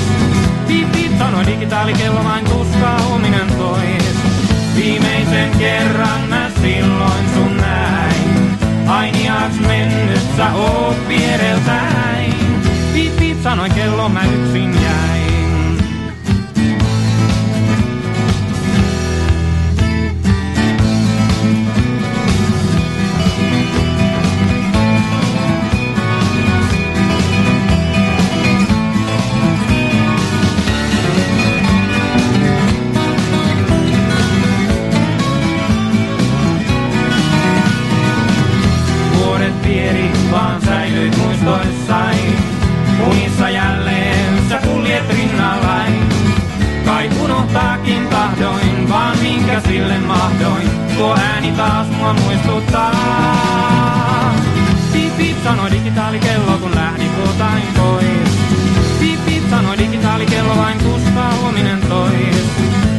Piip 0.67 0.93
piip 0.93 1.19
sanoi 1.19 1.47
digitaalikello, 1.47 2.25
vain 2.25 2.45
tuskaa 2.45 3.07
ominen 3.15 3.47
tois. 3.59 4.15
Viimeisen 4.77 5.51
kerran 5.59 6.21
mä 6.29 6.51
silloin 6.63 7.25
sun 7.35 7.57
näin. 7.57 8.59
Ainiaks 8.89 9.61
mennyt 9.61 10.37
sä 10.37 10.53
oot 10.53 11.09
viereltäin. 11.09 12.48
Piip 13.49 13.57
piip 13.57 13.69
sanoi 13.69 13.71
kello, 13.71 14.09
mä 14.09 14.25
yksin 14.25 14.83
jäin. 14.83 15.79
Vuodet 39.17 39.63
vieri, 39.65 40.11
vaan 40.31 40.61
säilyit 40.61 41.17
muistoissain. 41.17 41.78
Sille 49.99 50.07
mahdoin. 50.07 50.71
Tuo 50.97 51.17
ääni 51.17 51.53
taas 51.53 51.89
mua 51.89 52.13
muistuttaa. 52.13 54.35
Piip 54.93 55.17
piip 55.17 55.45
sanoi 55.45 55.71
digitaalikello, 55.71 56.59
kun 56.59 56.75
lähdin 56.75 57.11
tuotain 57.11 57.63
pois. 57.77 58.39
Piip 59.01 59.27
piip 59.27 59.51
sanoi 59.51 59.79
digitaalikello, 59.79 60.57
vain 60.57 60.79
tuskaa 60.79 61.35
huominen 61.35 61.81
tois. 61.89 62.47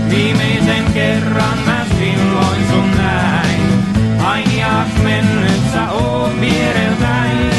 Viimeisen 0.10 0.94
kerran 0.94 1.58
mä 1.66 1.86
silloin 1.98 2.68
sun 2.70 2.92
näin. 2.98 3.62
Ainiaks 4.26 4.92
mennyt 5.04 5.62
sä 5.74 5.92
oot 5.92 6.42
viereltäin. 6.42 7.52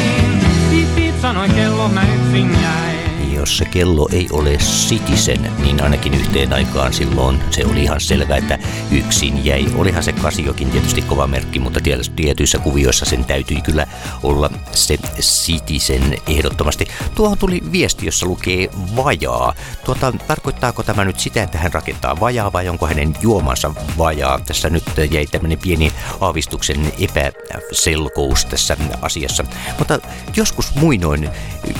Piip 0.69 0.95
piip 0.95 1.21
sanoi 1.21 1.49
kello, 1.49 1.87
mä 1.87 2.01
yksin 2.01 2.61
jäin. 2.61 2.90
Jos 3.35 3.57
se 3.57 3.65
kello 3.65 4.09
ei 4.11 4.27
ole 4.31 4.57
Citizen, 4.57 5.51
niin 5.59 5.83
ainakin 5.83 6.13
yhteen 6.13 6.53
aikaan 6.53 6.93
silloin 6.93 7.39
se 7.51 7.65
oli 7.65 7.83
ihan 7.83 8.01
selvä, 8.01 8.35
että 8.35 8.59
yksin 8.91 9.45
jäi. 9.45 9.65
Olihan 9.75 10.03
se 10.03 10.11
Kasiokin 10.11 10.71
tietysti 10.71 11.01
kova 11.01 11.27
merkki, 11.27 11.59
mutta 11.59 11.79
tietyissä 12.15 12.59
kuvioissa 12.59 13.05
sen 13.05 13.25
täytyi 13.25 13.61
kyllä 13.61 13.87
olla 14.23 14.49
se 14.71 14.97
Citizen 15.19 16.17
ehdottomasti. 16.27 16.87
Tuohon 17.15 17.37
tuli 17.37 17.61
viesti, 17.71 18.05
jossa 18.05 18.25
lukee 18.25 18.69
vajaa. 18.95 19.53
Tuota, 19.85 20.13
tarkoittaako 20.27 20.83
tämä 20.83 21.05
nyt 21.05 21.19
sitä, 21.19 21.43
että 21.43 21.57
hän 21.57 21.73
rakentaa 21.73 22.19
vajaa 22.19 22.53
vai 22.53 22.69
onko 22.69 22.87
hänen 22.87 23.15
juomansa 23.21 23.73
vajaa? 23.97 24.39
Tässä 24.39 24.69
nyt 24.69 24.83
jäi 25.11 25.25
tämmöinen 25.25 25.59
pieni 25.59 25.91
aavistuksen 26.19 26.93
epäselkous 26.99 28.45
tässä 28.45 28.77
asiassa. 29.01 29.45
Mutta 29.77 29.99
joskus 30.35 30.75
muinoin 30.75 31.29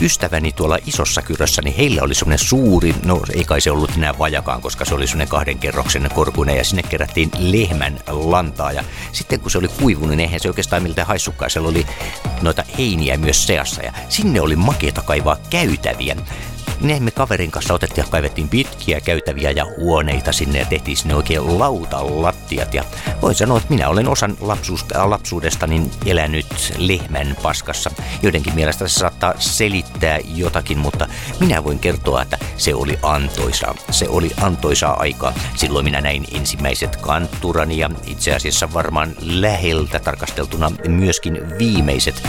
ystäväni 0.01 0.51
tuolla 0.51 0.77
isossa 0.85 1.21
kyrössä, 1.41 1.61
niin 1.61 1.75
heillä 1.75 2.01
oli 2.01 2.15
semmoinen 2.15 2.45
suuri, 2.45 2.95
no 3.05 3.21
ei 3.33 3.43
kai 3.43 3.61
se 3.61 3.71
ollut 3.71 3.91
enää 3.97 4.17
vajakaan, 4.17 4.61
koska 4.61 4.85
se 4.85 4.95
oli 4.95 5.07
semmoinen 5.07 5.27
kahden 5.27 5.59
kerroksen 5.59 6.09
korkuinen 6.15 6.57
ja 6.57 6.63
sinne 6.63 6.83
kerättiin 6.83 7.31
lehmän 7.39 7.99
lantaa. 8.07 8.71
Ja 8.71 8.83
sitten 9.11 9.39
kun 9.39 9.51
se 9.51 9.57
oli 9.57 9.67
kuivunut, 9.67 10.09
niin 10.09 10.19
eihän 10.19 10.39
se 10.39 10.47
oikeastaan 10.47 10.83
miltä 10.83 11.05
haissukkaan. 11.05 11.51
Siellä 11.51 11.69
oli 11.69 11.85
noita 12.41 12.63
heiniä 12.77 13.17
myös 13.17 13.47
seassa 13.47 13.81
ja 13.81 13.93
sinne 14.09 14.41
oli 14.41 14.55
makeita 14.55 15.01
kaivaa 15.01 15.37
käytäviä 15.49 16.15
ne 16.81 16.99
me 16.99 17.11
kaverin 17.11 17.51
kanssa 17.51 17.73
otettiin 17.73 18.05
ja 18.05 18.11
kaivettiin 18.11 18.49
pitkiä 18.49 19.01
käytäviä 19.01 19.51
ja 19.51 19.65
huoneita 19.77 20.31
sinne 20.31 20.59
ja 20.59 20.65
tehtiin 20.65 20.97
sinne 20.97 21.15
oikein 21.15 21.59
lautalattiat. 21.59 22.73
Ja 22.73 22.83
voin 23.21 23.35
sanoa, 23.35 23.57
että 23.57 23.73
minä 23.73 23.89
olen 23.89 24.07
osan 24.07 24.37
lapsuudesta, 24.41 25.09
lapsuudestani 25.09 25.91
elänyt 26.05 26.73
lehmän 26.77 27.37
paskassa. 27.43 27.91
Joidenkin 28.21 28.55
mielestä 28.55 28.87
se 28.87 28.93
saattaa 28.93 29.33
selittää 29.39 30.19
jotakin, 30.35 30.77
mutta 30.77 31.07
minä 31.39 31.63
voin 31.63 31.79
kertoa, 31.79 32.21
että 32.21 32.37
se 32.57 32.75
oli 32.75 32.99
antoisa. 33.01 33.75
Se 33.91 34.09
oli 34.09 34.31
antoisaa 34.41 34.99
aikaa. 34.99 35.33
Silloin 35.55 35.85
minä 35.85 36.01
näin 36.01 36.25
ensimmäiset 36.31 36.95
kantturani 36.95 37.77
ja 37.77 37.89
itse 38.05 38.35
asiassa 38.35 38.73
varmaan 38.73 39.15
läheltä 39.21 39.99
tarkasteltuna 39.99 40.71
myöskin 40.87 41.57
viimeiset 41.59 42.23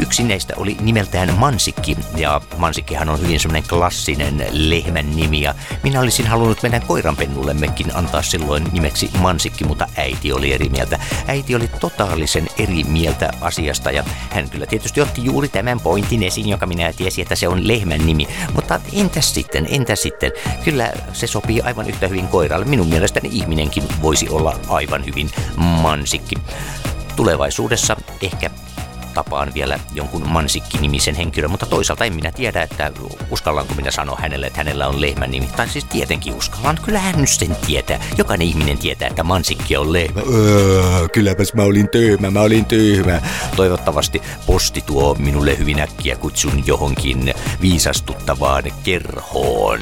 Yksi 0.00 0.24
näistä 0.24 0.54
oli 0.56 0.76
nimeltään 0.80 1.34
Mansikki, 1.38 1.96
ja 2.16 2.40
Mansikkihan 2.56 3.08
on 3.08 3.20
hyvin 3.20 3.40
semmoinen 3.40 3.68
klassinen 3.68 4.46
lehmän 4.52 5.16
nimi, 5.16 5.42
ja 5.42 5.54
minä 5.82 6.00
olisin 6.00 6.26
halunnut 6.26 6.62
meidän 6.62 6.82
koiranpennullemmekin 6.82 7.96
antaa 7.96 8.22
silloin 8.22 8.64
nimeksi 8.72 9.10
Mansikki, 9.18 9.64
mutta 9.64 9.86
äiti 9.96 10.32
oli 10.32 10.52
eri 10.52 10.68
mieltä. 10.68 10.98
Äiti 11.26 11.54
oli 11.54 11.68
totaalisen 11.80 12.46
eri 12.58 12.84
mieltä 12.84 13.30
asiasta, 13.40 13.90
ja 13.90 14.04
hän 14.30 14.50
kyllä 14.50 14.66
tietysti 14.66 15.00
otti 15.00 15.24
juuri 15.24 15.48
tämän 15.48 15.80
pointin 15.80 16.22
esiin, 16.22 16.48
joka 16.48 16.66
minä 16.66 16.92
tiesin, 16.92 17.22
että 17.22 17.34
se 17.34 17.48
on 17.48 17.68
lehmän 17.68 18.06
nimi. 18.06 18.28
Mutta 18.54 18.80
entäs 18.92 19.34
sitten, 19.34 19.66
entäs 19.70 20.02
sitten? 20.02 20.32
Kyllä 20.64 20.92
se 21.12 21.26
sopii 21.26 21.60
aivan 21.60 21.88
yhtä 21.88 22.08
hyvin 22.08 22.28
koiralle. 22.28 22.64
Minun 22.64 22.88
mielestäni 22.88 23.28
ihminenkin 23.32 23.84
voisi 24.02 24.28
olla 24.28 24.58
aivan 24.68 25.06
hyvin 25.06 25.30
mansikki 25.56 26.36
tulevaisuudessa 27.16 27.96
ehkä 28.22 28.50
tapaan 29.14 29.54
vielä 29.54 29.80
jonkun 29.94 30.28
Mansikki-nimisen 30.28 31.14
henkilön, 31.14 31.50
mutta 31.50 31.66
toisaalta 31.66 32.04
en 32.04 32.14
minä 32.14 32.32
tiedä, 32.32 32.62
että 32.62 32.92
uskallanko 33.30 33.74
minä 33.74 33.90
sanoa 33.90 34.18
hänelle, 34.20 34.46
että 34.46 34.60
hänellä 34.60 34.88
on 34.88 35.00
lehmän 35.00 35.30
nimi. 35.30 35.48
Tai 35.56 35.68
siis 35.68 35.84
tietenkin 35.84 36.34
uskallan, 36.34 36.78
kyllä 36.82 36.98
hän 36.98 37.20
nyt 37.20 37.30
sen 37.30 37.56
tietää. 37.66 38.00
Jokainen 38.18 38.48
ihminen 38.48 38.78
tietää, 38.78 39.08
että 39.08 39.22
Mansikki 39.22 39.76
on 39.76 39.92
lehmä. 39.92 40.20
Öö, 40.34 41.08
kylläpäs 41.08 41.54
mä 41.54 41.62
olin 41.62 41.88
tyhmä, 41.88 42.30
mä 42.30 42.40
olin 42.40 42.64
tyhmä. 42.64 43.20
Toivottavasti 43.56 44.22
posti 44.46 44.80
tuo 44.80 45.14
minulle 45.14 45.58
hyvin 45.58 45.80
äkkiä 45.80 46.16
kutsun 46.16 46.66
johonkin 46.66 47.34
viisastuttavaan 47.60 48.64
kerhoon. 48.84 49.80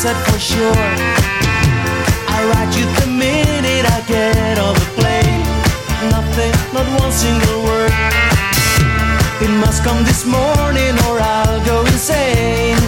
said 0.00 0.16
for 0.32 0.38
sure. 0.38 0.86
I 2.32 2.38
write 2.48 2.72
you 2.72 2.86
committed, 3.02 3.84
I 3.84 4.00
get 4.08 4.56
all 4.58 4.72
the 4.72 4.88
blame. 4.96 5.44
Nothing, 6.08 6.52
not 6.72 6.88
one 6.98 7.12
single 7.12 7.60
word. 7.68 7.92
It 9.44 9.52
must 9.60 9.84
come 9.84 10.02
this 10.04 10.24
morning 10.24 10.96
or 11.04 11.20
I'll 11.20 11.60
go 11.66 11.84
insane. 11.84 12.80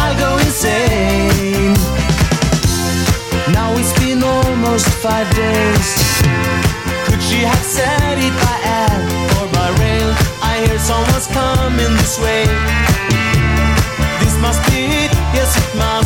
I'll 0.00 0.16
go 0.16 0.38
insane. 0.40 1.76
Now 3.52 3.76
it's 3.76 3.92
been 4.00 4.22
almost 4.22 4.88
five 5.04 5.28
days. 5.36 5.88
Could 7.04 7.20
she 7.20 7.44
have 7.44 7.66
said 7.76 8.16
it 8.16 8.34
by 8.40 8.56
air 8.80 8.96
or 9.36 9.46
by 9.52 9.68
rail? 9.76 10.10
I 10.40 10.64
hear 10.64 10.78
someone's 10.78 11.26
coming 11.26 11.92
this 12.00 12.18
way. 12.18 13.05
machst 14.40 14.62
Beat, 14.66 15.10
jetzt 15.34 15.54
sieht 15.54 15.74
man 15.74 16.05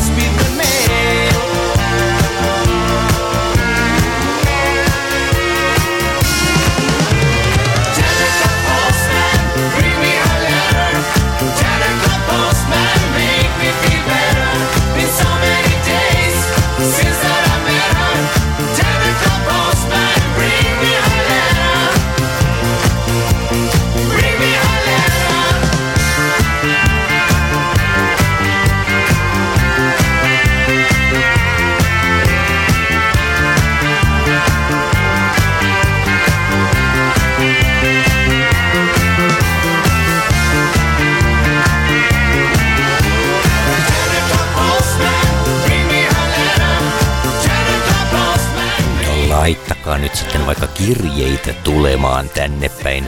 alkaa 49.91 50.03
nyt 50.03 50.15
sitten 50.15 50.45
vaikka 50.45 50.67
kirjeitä 50.67 51.53
tulemaan 51.53 52.29
tänne 52.29 52.69
päin. 52.83 53.07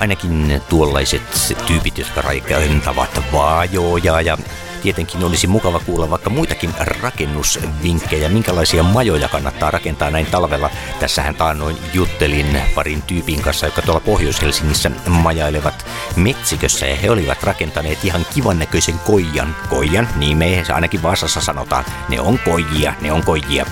Ainakin 0.00 0.62
tuollaiset 0.68 1.54
tyypit, 1.66 1.98
jotka 1.98 2.22
rakentavat 2.22 3.22
vaajoja 3.32 4.20
ja 4.20 4.38
Tietenkin 4.82 5.24
olisi 5.24 5.46
mukava 5.46 5.80
kuulla 5.80 6.10
vaikka 6.10 6.30
muitakin 6.30 6.74
rakennusvinkkejä, 6.78 8.28
minkälaisia 8.28 8.82
majoja 8.82 9.28
kannattaa 9.28 9.70
rakentaa 9.70 10.10
näin 10.10 10.26
talvella. 10.26 10.70
Tässähän 11.00 11.34
taannoin 11.34 11.76
juttelin 11.94 12.62
parin 12.74 13.02
tyypin 13.02 13.42
kanssa, 13.42 13.66
jotka 13.66 13.82
tuolla 13.82 14.00
Pohjois-Helsingissä 14.00 14.90
majailevat 15.08 15.86
metsikössä 16.16 16.86
ja 16.86 16.96
he 16.96 17.10
olivat 17.10 17.42
rakentaneet 17.42 18.04
ihan 18.04 18.26
kivan 18.34 18.58
näköisen 18.58 18.98
koijan. 18.98 19.56
Koijan, 19.68 20.08
niin 20.16 20.36
me 20.36 20.64
ainakin 20.74 21.02
Vaasassa 21.02 21.40
sanotaan, 21.40 21.84
ne 22.08 22.20
on 22.20 22.38
koijia, 22.38 22.94
ne 23.00 23.12
on 23.12 23.24
koijia. 23.24 23.66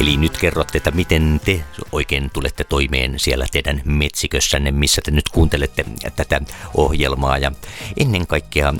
Eli 0.00 0.16
nyt 0.16 0.38
kerrotte, 0.38 0.78
että 0.78 0.90
miten 0.90 1.40
te 1.44 1.64
oikein 1.92 2.30
tulette 2.32 2.64
toimeen 2.64 3.18
siellä 3.18 3.46
teidän 3.52 3.82
metsikössänne, 3.84 4.70
missä 4.70 5.02
te 5.04 5.10
nyt 5.10 5.28
kuuntelette 5.28 5.84
tätä 6.16 6.40
ohjelmaa. 6.74 7.38
Ja 7.38 7.52
ennen 7.96 8.26
kaikkea, 8.26 8.74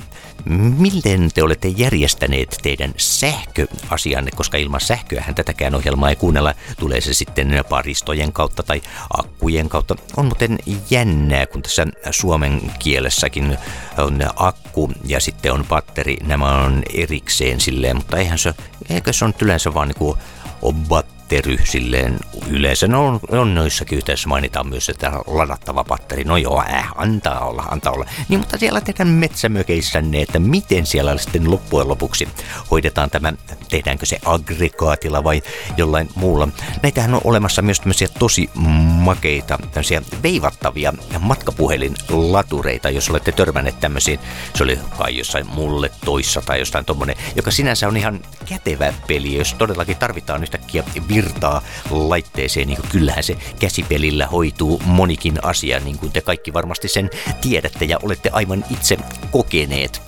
miten 0.78 1.30
te 1.34 1.42
olette 1.42 1.68
järjestäneet 1.68 2.58
teidän 2.62 2.94
sähköasianne, 2.96 4.30
koska 4.30 4.56
ilman 4.56 4.80
sähköähän 4.80 5.34
tätäkään 5.34 5.74
ohjelmaa 5.74 6.10
ei 6.10 6.16
kuunnella. 6.16 6.54
Tulee 6.78 7.00
se 7.00 7.14
sitten 7.14 7.64
paristojen 7.68 8.32
kautta 8.32 8.62
tai 8.62 8.82
akkujen 9.18 9.68
kautta. 9.68 9.96
On 10.16 10.24
muuten 10.24 10.58
jännää, 10.90 11.46
kun 11.46 11.62
tässä 11.62 11.86
suomen 12.10 12.72
kielessäkin 12.78 13.58
on 13.98 14.20
akku 14.36 14.92
ja 15.04 15.20
sitten 15.20 15.52
on 15.52 15.64
batteri. 15.66 16.16
Nämä 16.22 16.64
on 16.64 16.82
erikseen 16.94 17.60
silleen, 17.60 17.96
mutta 17.96 18.18
eihän 18.18 18.38
se, 18.38 18.54
eikö 18.90 19.12
se 19.12 19.24
on 19.24 19.34
yleensä 19.42 19.74
vaan 19.74 19.88
niin 19.88 20.16
kuin 20.64 21.13
tery 21.28 21.58
silleen 21.64 22.18
yleensä. 22.48 22.88
No, 22.88 23.20
on 23.30 23.54
noissakin 23.54 23.96
yhteydessä 23.96 24.28
mainitaan 24.28 24.68
myös, 24.68 24.88
että 24.88 25.12
ladattava 25.26 25.84
batteri. 25.84 26.24
No 26.24 26.36
joo, 26.36 26.60
äh, 26.60 26.92
antaa 26.96 27.40
olla, 27.40 27.62
antaa 27.62 27.92
olla. 27.92 28.06
Niin, 28.28 28.40
mutta 28.40 28.58
siellä 28.58 28.80
teidän 28.80 29.08
metsämökeissänne, 29.08 30.22
että 30.22 30.38
miten 30.38 30.86
siellä 30.86 31.18
sitten 31.18 31.50
loppujen 31.50 31.88
lopuksi 31.88 32.28
hoidetaan 32.70 33.10
tämä, 33.10 33.32
tehdäänkö 33.68 34.06
se 34.06 34.18
aggregaatilla 34.24 35.24
vai 35.24 35.42
jollain 35.76 36.08
muulla. 36.14 36.48
Näitähän 36.82 37.14
on 37.14 37.20
olemassa 37.24 37.62
myös 37.62 37.80
tämmöisiä 37.80 38.08
tosi 38.18 38.50
makeita, 38.54 39.58
tämmöisiä 39.72 40.02
veivattavia 40.22 40.92
matkapuhelinlatureita, 41.20 42.90
jos 42.90 43.10
olette 43.10 43.32
törmänneet 43.32 43.80
tämmöisiin. 43.80 44.20
Se 44.54 44.64
oli 44.64 44.78
kai 44.98 45.18
jossain 45.18 45.46
mulle 45.46 45.90
toissa 46.04 46.42
tai 46.46 46.58
jostain 46.58 46.84
tommonen, 46.84 47.16
joka 47.36 47.50
sinänsä 47.50 47.88
on 47.88 47.96
ihan 47.96 48.20
kätevä 48.48 48.94
peli, 49.06 49.38
jos 49.38 49.54
todellakin 49.54 49.96
tarvitaan 49.96 50.42
yhtäkkiä 50.42 50.84
virtaa 51.14 51.62
laitteeseen, 51.90 52.68
niin 52.68 52.78
kyllähän 52.88 53.24
se 53.24 53.36
käsipelillä 53.60 54.26
hoituu 54.26 54.82
monikin 54.84 55.44
asia, 55.44 55.80
niin 55.80 55.98
kuin 55.98 56.12
te 56.12 56.20
kaikki 56.20 56.52
varmasti 56.52 56.88
sen 56.88 57.10
tiedätte 57.40 57.84
ja 57.84 57.98
olette 58.02 58.30
aivan 58.32 58.64
itse 58.70 58.96
kokeneet. 59.30 60.02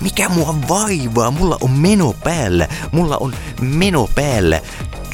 Mikä 0.00 0.28
mua 0.28 0.54
vaivaa? 0.68 1.30
Mulla 1.30 1.58
on 1.60 1.70
meno 1.70 2.14
päällä. 2.24 2.68
Mulla 2.92 3.16
on 3.16 3.34
meno 3.60 4.08
päällä. 4.14 4.60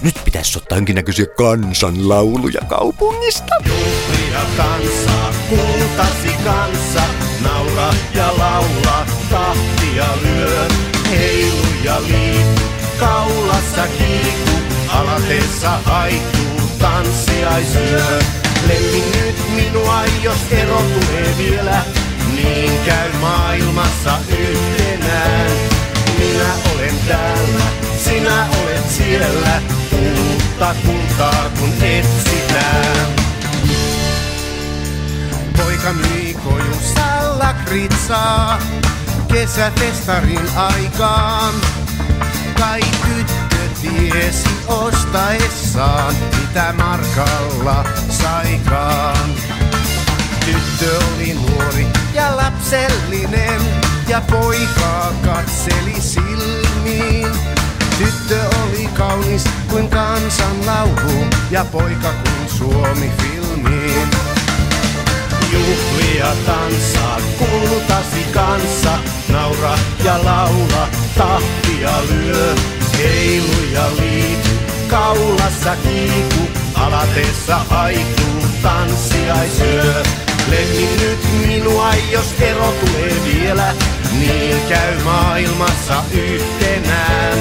Nyt 0.02 0.14
pitäisi 0.24 0.58
ottaa 0.58 0.78
jonkinnäköisiä 0.78 1.26
kansanlauluja 1.26 2.60
kaupungista. 2.68 3.54
Juhlia 3.64 4.40
kansaa, 4.56 5.32
kultasi 5.48 6.28
kanssa, 6.44 7.02
naura 7.42 7.94
ja 8.14 8.38
laula, 8.38 9.06
tahtia 9.30 10.06
lyö, 10.22 10.68
heilu 11.10 11.66
ja 11.84 12.02
liiku, 12.02 12.60
kaulassa 13.00 13.86
kiiku, 13.98 14.71
Alateessa 14.92 15.70
haittuu 15.84 16.70
tanssiaisyö. 16.78 18.18
Lemmi 18.68 19.04
nyt 19.16 19.36
minua, 19.54 20.04
jos 20.22 20.38
ero 20.50 20.76
tulee 20.76 21.34
vielä, 21.38 21.84
niin 22.34 22.80
käy 22.86 23.12
maailmassa 23.20 24.18
yhtenään. 24.38 25.50
Minä 26.18 26.52
olen 26.74 26.94
täällä, 27.08 27.64
sinä 28.04 28.46
olet 28.62 28.90
siellä, 28.90 29.62
uutta 29.92 30.74
kultaa 30.86 31.50
kun 31.58 31.72
etsitään. 31.82 33.06
Poika 35.56 35.92
myi 35.92 36.34
kojussa 36.44 37.38
lakritsaa 37.38 38.58
kesäfestarin 39.32 40.48
aikaan. 40.56 41.54
Kai 42.58 42.80
tyttö 42.80 43.51
tiesi 43.82 44.48
ostaessaan, 44.66 46.14
mitä 46.40 46.74
markalla 46.76 47.84
saikaan. 48.08 49.30
Tyttö 50.44 50.98
oli 51.14 51.34
nuori 51.34 51.86
ja 52.14 52.36
lapsellinen 52.36 53.60
ja 54.08 54.22
poikaa 54.30 55.12
katseli 55.24 56.00
silmiin. 56.00 57.28
Tyttö 57.98 58.40
oli 58.62 58.88
kaunis 58.98 59.44
kuin 59.70 59.88
kansan 59.88 60.66
laulu 60.66 61.26
ja 61.50 61.64
poika 61.64 62.12
kuin 62.12 62.48
Suomi 62.58 63.10
filmiin. 63.22 64.08
Juhlia 65.52 66.36
tanssaa 66.46 67.18
kultasi 67.38 68.24
kanssa, 68.32 68.98
naura 69.28 69.78
ja 70.04 70.24
laula, 70.24 70.88
tahtia 71.18 71.92
lyö. 72.08 72.81
Heilu 72.98 73.62
ja 73.72 73.86
liiku, 73.98 74.48
kaulassa 74.88 75.76
kiiku, 75.76 76.48
alateessa 76.74 77.56
haituu, 77.56 78.46
tanssiaisyö. 78.62 80.02
Lemmi 80.50 80.88
nyt 81.00 81.46
minua, 81.46 81.94
jos 82.12 82.34
ero 82.40 82.74
tulee 82.80 83.14
vielä, 83.24 83.74
niin 84.18 84.56
käy 84.68 85.02
maailmassa 85.04 86.04
yhtenään. 86.12 87.38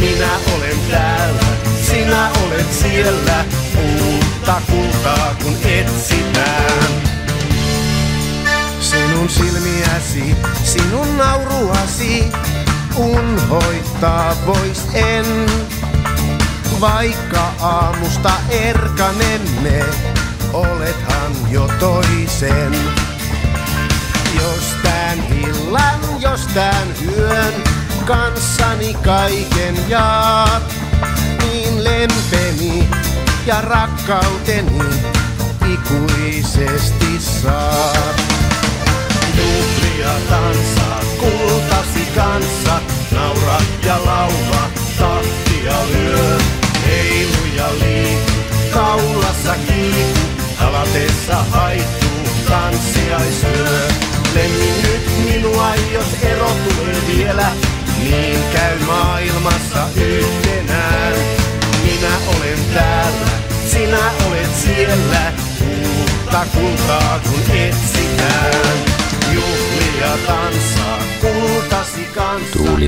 Minä 0.00 0.30
olen 0.56 0.78
täällä, 0.90 1.42
sinä 1.90 2.30
olet 2.44 2.72
siellä, 2.72 3.44
uutta 3.76 4.62
kultaa 4.70 5.34
kun 5.42 5.56
etsitään. 5.64 6.90
Sinun 8.80 9.28
silmiäsi, 9.28 10.36
sinun 10.64 11.16
nauruasi, 11.16 12.24
unhoittaa 12.96 14.36
vois 14.46 14.86
en. 14.94 15.26
Vaikka 16.80 17.52
aamusta 17.60 18.30
erkanemme, 18.50 19.84
olethan 20.52 21.32
jo 21.50 21.70
toisen. 21.78 22.74
Jos 24.42 24.64
tän 24.82 25.18
illan, 25.44 26.00
jos 26.20 26.40
tän 26.54 26.88
yön, 27.16 27.54
kanssani 28.06 28.94
kaiken 28.94 29.88
jaat, 29.88 30.74
niin 31.42 31.84
lempeni 31.84 32.88
ja 33.46 33.60
rakkauteni 33.60 34.82
ikuisesti 35.72 37.18
saat. 37.18 38.22
Juhlia 39.36 40.12
tanssaa 40.28 41.00
kultasi 41.18 41.39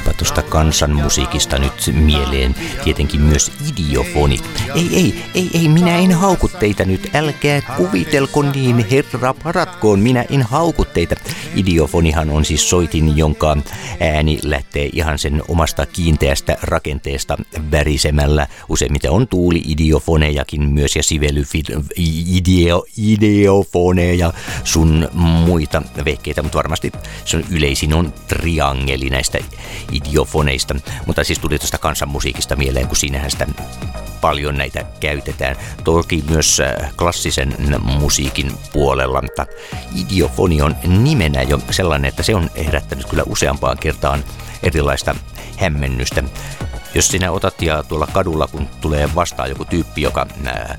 kanssa. 0.05 0.12
Tuosta 0.35 0.51
kansanmusiikista 0.51 1.59
nyt 1.59 1.91
mieleen 1.93 2.55
tietenkin 2.85 3.21
myös 3.21 3.53
idiofonit. 3.69 4.45
Ei, 4.75 4.89
ei, 4.93 5.25
ei, 5.35 5.51
ei, 5.55 5.69
minä 5.69 5.97
en 5.97 6.13
hauku 6.13 6.49
teitä 6.49 6.85
nyt. 6.85 7.15
Älkää 7.15 7.61
kuvitelko 7.77 8.43
niin, 8.43 8.87
herra 8.91 9.35
paratkoon, 9.35 10.01
minä 10.01 10.25
en 10.31 10.43
hauku 10.43 10.85
teitä. 10.85 11.17
Idiofonihan 11.57 12.31
on 12.31 12.45
siis 12.45 12.71
soitin, 12.71 13.17
jonka 13.17 13.57
ääni 14.01 14.39
lähtee 14.43 14.91
ihan 14.93 15.19
sen 15.19 15.43
omasta 15.49 15.87
kiinteästä 15.87 16.57
rakenteesta 16.63 17.37
värisemällä. 17.71 18.47
Useimmiten 18.69 19.11
on 19.11 19.29
tuuli-idiofonejakin 19.29 20.63
myös 20.63 20.97
ja 20.97 21.03
sively-ideo, 21.03 22.85
ideofoneja 22.99 24.33
sun 24.65 25.09
muita 25.15 25.83
vehkeitä, 26.05 26.43
mutta 26.43 26.59
varmasti 26.59 26.93
se 27.25 27.37
on 27.37 27.45
yleisin 27.51 27.95
on 27.95 28.15
triangeli 28.29 29.11
näistä 29.11 29.39
idiofoneista. 30.23 30.75
Mutta 31.07 31.25
siis 31.25 31.39
tuli 31.39 31.59
tuosta 31.59 31.79
kansanmusiikista 31.79 32.57
mieleen, 32.57 32.89
kun 32.89 32.97
siinähän 32.97 33.31
sitä 33.31 33.47
paljon 34.21 34.59
näitä 34.59 34.85
käytetään. 35.01 35.57
Toki 35.85 36.25
myös 36.31 36.61
äh, 36.61 36.93
klassisen 36.97 37.55
musiikin 37.83 38.53
puolella, 38.73 39.23
mutta 39.23 39.47
idiofoni 39.95 40.63
on 40.63 40.77
nimenä 40.87 41.43
jo 41.43 41.59
sellainen, 41.71 42.09
että 42.09 42.23
se 42.23 42.35
on 42.35 42.51
herättänyt 42.57 43.07
kyllä 43.07 43.23
useampaan 43.27 43.79
kertaan 43.79 44.25
erilaista 44.63 45.15
hämmennystä. 45.59 46.25
Jos 46.95 47.09
sinä 47.09 47.31
otat 47.31 47.63
ja 47.63 47.83
tuolla 47.83 48.07
kadulla, 48.07 48.47
kun 48.47 48.69
tulee 48.81 49.15
vastaan 49.15 49.49
joku 49.49 49.65
tyyppi, 49.65 50.03
joka 50.03 50.27
äh, 50.47 50.79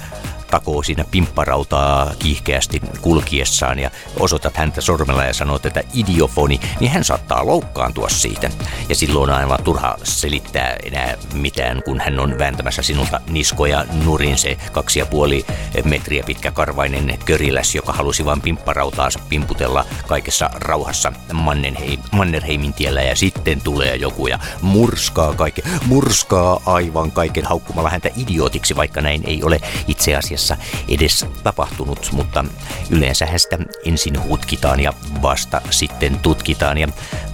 takoo 0.54 0.84
siinä 0.84 1.06
pimpparautaa 1.12 2.12
kiihkeästi 2.20 2.82
kulkiessaan 3.02 3.80
ja 3.80 3.92
osoitat 4.20 4.58
häntä 4.58 4.82
sormella 4.82 5.24
ja 5.24 5.34
sanot, 5.34 5.66
että 5.66 5.84
idiofoni, 5.94 6.60
niin 6.80 6.92
hän 6.92 7.04
saattaa 7.04 7.46
loukkaantua 7.46 8.10
siitä. 8.10 8.50
Ja 8.90 8.96
silloin 8.96 9.30
on 9.30 9.36
aivan 9.36 9.64
turha 9.64 9.98
selittää 10.04 10.76
enää 10.84 11.18
mitään, 11.34 11.84
kun 11.84 12.00
hän 12.00 12.20
on 12.20 12.40
vääntämässä 12.40 12.82
sinulta 12.82 13.22
niskoja 13.30 13.86
nurin 14.04 14.38
se 14.38 14.58
kaksi 14.72 15.00
ja 15.00 15.06
puoli 15.06 15.46
metriä 15.84 16.24
pitkä 16.24 16.52
karvainen 16.52 17.20
köriläs, 17.26 17.76
joka 17.76 17.94
halusi 17.94 18.26
vain 18.26 18.42
pimpparautaa 18.42 19.10
pimputella 19.30 19.86
kaikessa 20.08 20.50
rauhassa 20.54 21.14
Mannerheim, 21.34 22.00
Mannerheimin 22.12 22.74
tiellä 22.74 23.02
ja 23.02 23.16
sitten 23.16 23.62
tulee 23.62 23.96
joku 23.96 24.28
ja 24.28 24.40
murskaa 24.62 25.34
kaiken, 25.34 25.64
murskaa 25.86 26.62
aivan 26.66 27.12
kaiken 27.12 27.46
haukkumalla 27.46 27.90
häntä 27.90 28.10
idiotiksi, 28.18 28.76
vaikka 28.76 29.02
näin 29.02 29.24
ei 29.26 29.44
ole 29.44 29.62
itse 29.88 30.16
asiassa 30.16 30.43
asiassa 30.44 30.84
edes 30.88 31.26
tapahtunut, 31.44 32.10
mutta 32.12 32.46
yleensä 32.90 33.28
sitä 33.38 33.58
ensin 33.86 34.24
hutkitaan 34.24 34.80
ja 34.80 34.94
vasta 35.22 35.62
sitten 35.70 36.20
tutkitaan 36.20 36.78
ja 36.78 36.88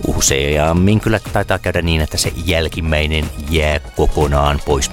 useammin 0.08 1.00
kyllä 1.00 1.20
taitaa 1.20 1.60
käydä 1.60 1.82
niin, 1.82 2.02
että 2.02 2.18
se 2.18 2.34
jälkimmäinen 2.46 3.26
jää 3.50 3.80
kokonaan 3.80 4.60
pois. 4.66 4.92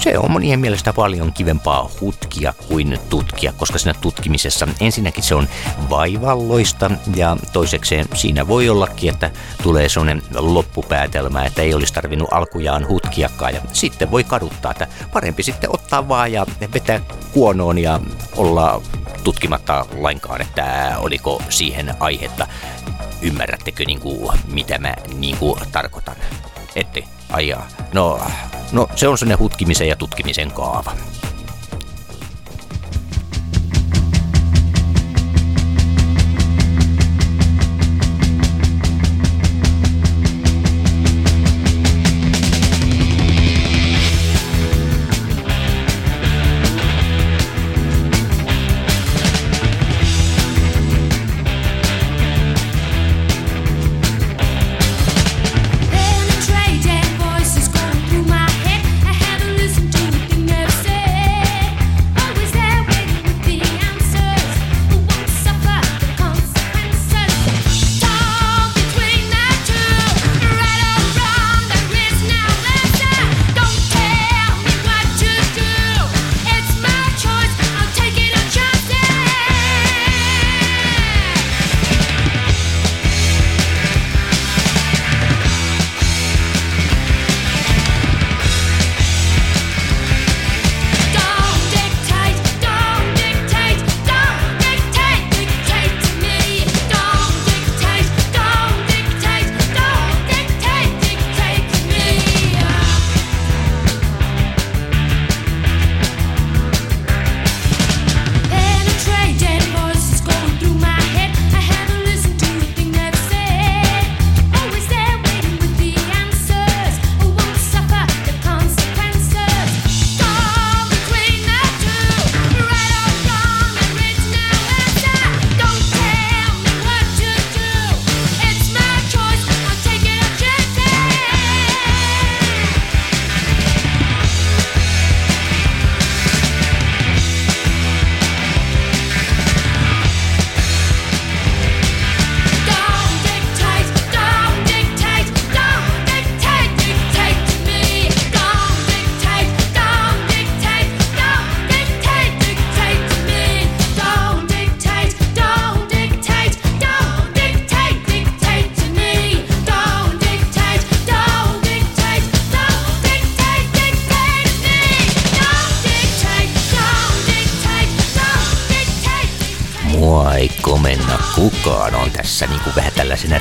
Se 0.00 0.18
on 0.18 0.30
monien 0.30 0.60
mielestä 0.60 0.92
paljon 0.92 1.32
kivempaa 1.32 1.90
hutkia 2.00 2.54
kuin 2.68 2.98
tutkia, 3.10 3.52
koska 3.52 3.78
siinä 3.78 3.98
tutkimisessa 4.00 4.68
ensinnäkin 4.80 5.24
se 5.24 5.34
on 5.34 5.48
vaivalloista 5.90 6.90
ja 7.14 7.36
toisekseen 7.52 8.06
siinä 8.14 8.48
voi 8.48 8.68
ollakin, 8.68 9.12
että 9.12 9.30
tulee 9.62 9.88
sellainen 9.88 10.22
loppupäätelmä, 10.34 11.44
että 11.44 11.62
ei 11.62 11.74
olisi 11.74 11.94
tarvinnut 11.94 12.28
alkujaan 12.32 12.88
hutkiakaan 12.88 13.54
ja 13.54 13.60
sitten 13.72 14.10
voi 14.10 14.24
kaduttaa, 14.24 14.70
että 14.70 14.86
parempi 15.12 15.42
sitten 15.42 15.74
ottaa 15.74 16.08
vaan 16.08 16.32
ja 16.32 16.46
vetää 16.74 17.00
kuonoon 17.32 17.78
ja 17.78 18.00
olla 18.36 18.82
tutkimatta 19.24 19.86
lainkaan, 19.98 20.40
että 20.40 20.94
oliko 20.98 21.42
siihen 21.48 21.94
aihetta. 22.00 22.46
Ymmärrättekö 23.22 23.84
niin 23.84 24.00
kuin, 24.00 24.38
mitä 24.52 24.78
mä 24.78 24.94
niin 25.14 25.36
kuin, 25.36 25.60
tarkoitan? 25.72 26.16
Ette? 26.76 27.15
Ajaa. 27.30 27.68
No, 27.92 28.20
no 28.72 28.88
se 28.94 29.08
on 29.08 29.18
sellainen 29.18 29.38
hutkimisen 29.38 29.88
ja 29.88 29.96
tutkimisen 29.96 30.50
kaava. 30.52 30.92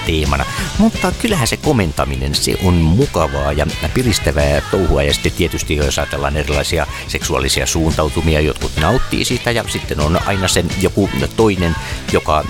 Teemana. 0.05 0.45
Mutta 0.77 1.11
kyllähän 1.11 1.47
se 1.47 1.57
komentaminen, 1.57 2.35
se 2.35 2.55
on 2.63 2.73
mukavaa 2.73 3.51
ja 3.51 3.67
piristävää 3.93 4.61
touhua. 4.71 5.03
Ja 5.03 5.13
sitten 5.13 5.31
tietysti 5.31 5.75
jos 5.75 5.99
ajatellaan 5.99 6.37
erilaisia 6.37 6.87
seksuaalisia 7.07 7.65
suuntautumia, 7.65 8.39
jotkut 8.39 8.71
nauttii 8.81 9.25
siitä 9.25 9.51
ja 9.51 9.63
sitten 9.67 9.99
on 9.99 10.19
aina 10.25 10.47
sen 10.47 10.67
joku 10.81 11.09
toinen, 11.35 11.75
joka 12.13 12.43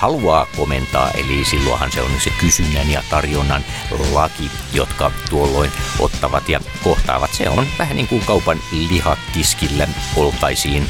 haluaa 0.00 0.46
komentaa, 0.56 1.10
eli 1.10 1.44
silloinhan 1.44 1.92
se 1.92 2.02
on 2.02 2.10
se 2.24 2.30
kysynnän 2.30 2.90
ja 2.90 3.02
tarjonnan 3.10 3.64
laki, 4.12 4.50
jotka 4.72 5.12
tuolloin 5.30 5.70
ottavat 5.98 6.48
ja 6.48 6.60
kohtaavat. 6.84 7.34
Se 7.34 7.48
on 7.48 7.66
vähän 7.78 7.96
niin 7.96 8.08
kuin 8.08 8.24
kaupan 8.24 8.58
lihat 8.90 9.18
tiskillä 9.32 9.88
oltaisiin. 10.16 10.86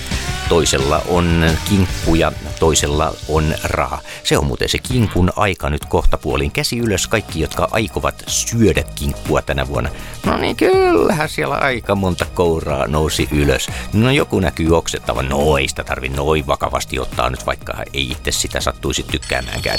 Toisella 0.50 1.02
on 1.08 1.44
kinkku 1.68 2.14
ja 2.14 2.32
toisella 2.58 3.14
on 3.28 3.54
raha. 3.64 3.98
Se 4.24 4.38
on 4.38 4.46
muuten 4.46 4.68
se 4.68 4.78
kinkun 4.78 5.32
aika 5.36 5.70
nyt 5.70 5.84
kohta 5.84 6.18
puolin. 6.18 6.50
Käsi 6.50 6.78
ylös 6.78 7.06
kaikki, 7.06 7.40
jotka 7.40 7.68
aikovat 7.70 8.24
syödä 8.26 8.82
kinkkua 8.94 9.42
tänä 9.42 9.68
vuonna. 9.68 9.90
No 10.26 10.36
niin, 10.36 10.56
kyllähän 10.56 11.28
siellä 11.28 11.54
aika 11.54 11.94
monta 11.94 12.24
kouraa 12.34 12.86
nousi 12.86 13.28
ylös. 13.32 13.68
No 13.92 14.10
joku 14.10 14.40
näkyy 14.40 14.76
oksettavan. 14.76 15.28
No 15.28 15.56
ei 15.56 15.68
sitä 15.68 15.84
tarvi 15.84 16.08
noin 16.08 16.46
vakavasti 16.46 16.98
ottaa 16.98 17.30
nyt, 17.30 17.46
vaikka 17.46 17.74
ei 17.92 18.10
itse 18.10 18.32
sitä 18.32 18.60
sattuisi 18.60 19.02
tykkäämäänkään. 19.02 19.78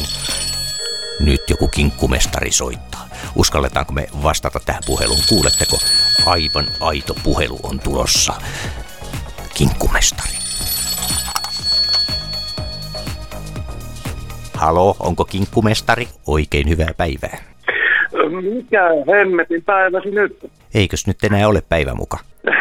Nyt 1.20 1.42
joku 1.50 1.68
kinkkumestari 1.68 2.52
soittaa. 2.52 3.10
Uskalletaanko 3.36 3.94
me 3.94 4.08
vastata 4.24 4.60
tähän 4.60 4.84
puheluun? 4.86 5.24
Kuuletteko? 5.30 5.78
Aivan 6.26 6.68
aito 6.80 7.14
puhelu 7.24 7.60
on 7.64 7.80
tulossa. 7.80 8.34
Kinkkumestari. 9.54 10.51
Halo, 14.62 14.96
onko 15.00 15.26
kinkkumestari? 15.26 16.08
Oikein 16.28 16.70
hyvää 16.70 16.92
päivää. 16.98 17.38
mikä 18.42 18.82
hemmetin 19.08 19.64
päivä 19.64 20.02
se 20.04 20.10
nyt? 20.10 20.52
Eikös 20.76 21.08
nyt 21.08 21.24
enää 21.24 21.48
ole 21.48 21.62
päivä 21.70 21.94
muka? 21.94 22.18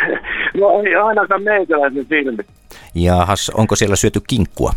No 0.60 0.82
ei 0.86 0.94
ainakaan 0.94 1.42
meikäläisen 1.42 2.04
silmi. 2.04 2.42
Jahas, 2.94 3.50
onko 3.54 3.76
siellä 3.76 3.96
syöty 3.96 4.20
kinkkua? 4.28 4.72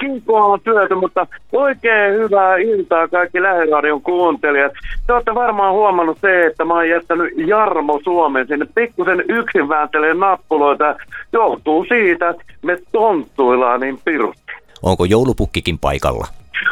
Kinkkua 0.00 0.44
on 0.44 0.60
syöty, 0.64 0.94
mutta 0.94 1.26
oikein 1.52 2.14
hyvää 2.14 2.56
iltaa 2.56 3.08
kaikki 3.08 3.42
lähiradion 3.42 4.02
kuuntelijat. 4.02 4.72
Te 5.06 5.12
olette 5.12 5.34
varmaan 5.34 5.74
huomannut 5.74 6.18
se, 6.20 6.46
että 6.46 6.64
mä 6.64 6.74
oon 6.74 6.88
jättänyt 6.88 7.32
Jarmo 7.36 8.00
Suomen 8.04 8.46
sinne 8.46 8.66
pikkusen 8.74 9.24
yksin 9.28 9.68
vääntelee 9.68 10.14
nappuloita. 10.14 10.96
Johtuu 11.32 11.84
siitä, 11.88 12.28
että 12.28 12.42
me 12.62 12.78
tonttuillaan 12.92 13.80
niin 13.80 13.98
pirusti. 14.04 14.47
Onko 14.82 15.04
joulupukkikin 15.04 15.78
paikalla? 15.78 16.26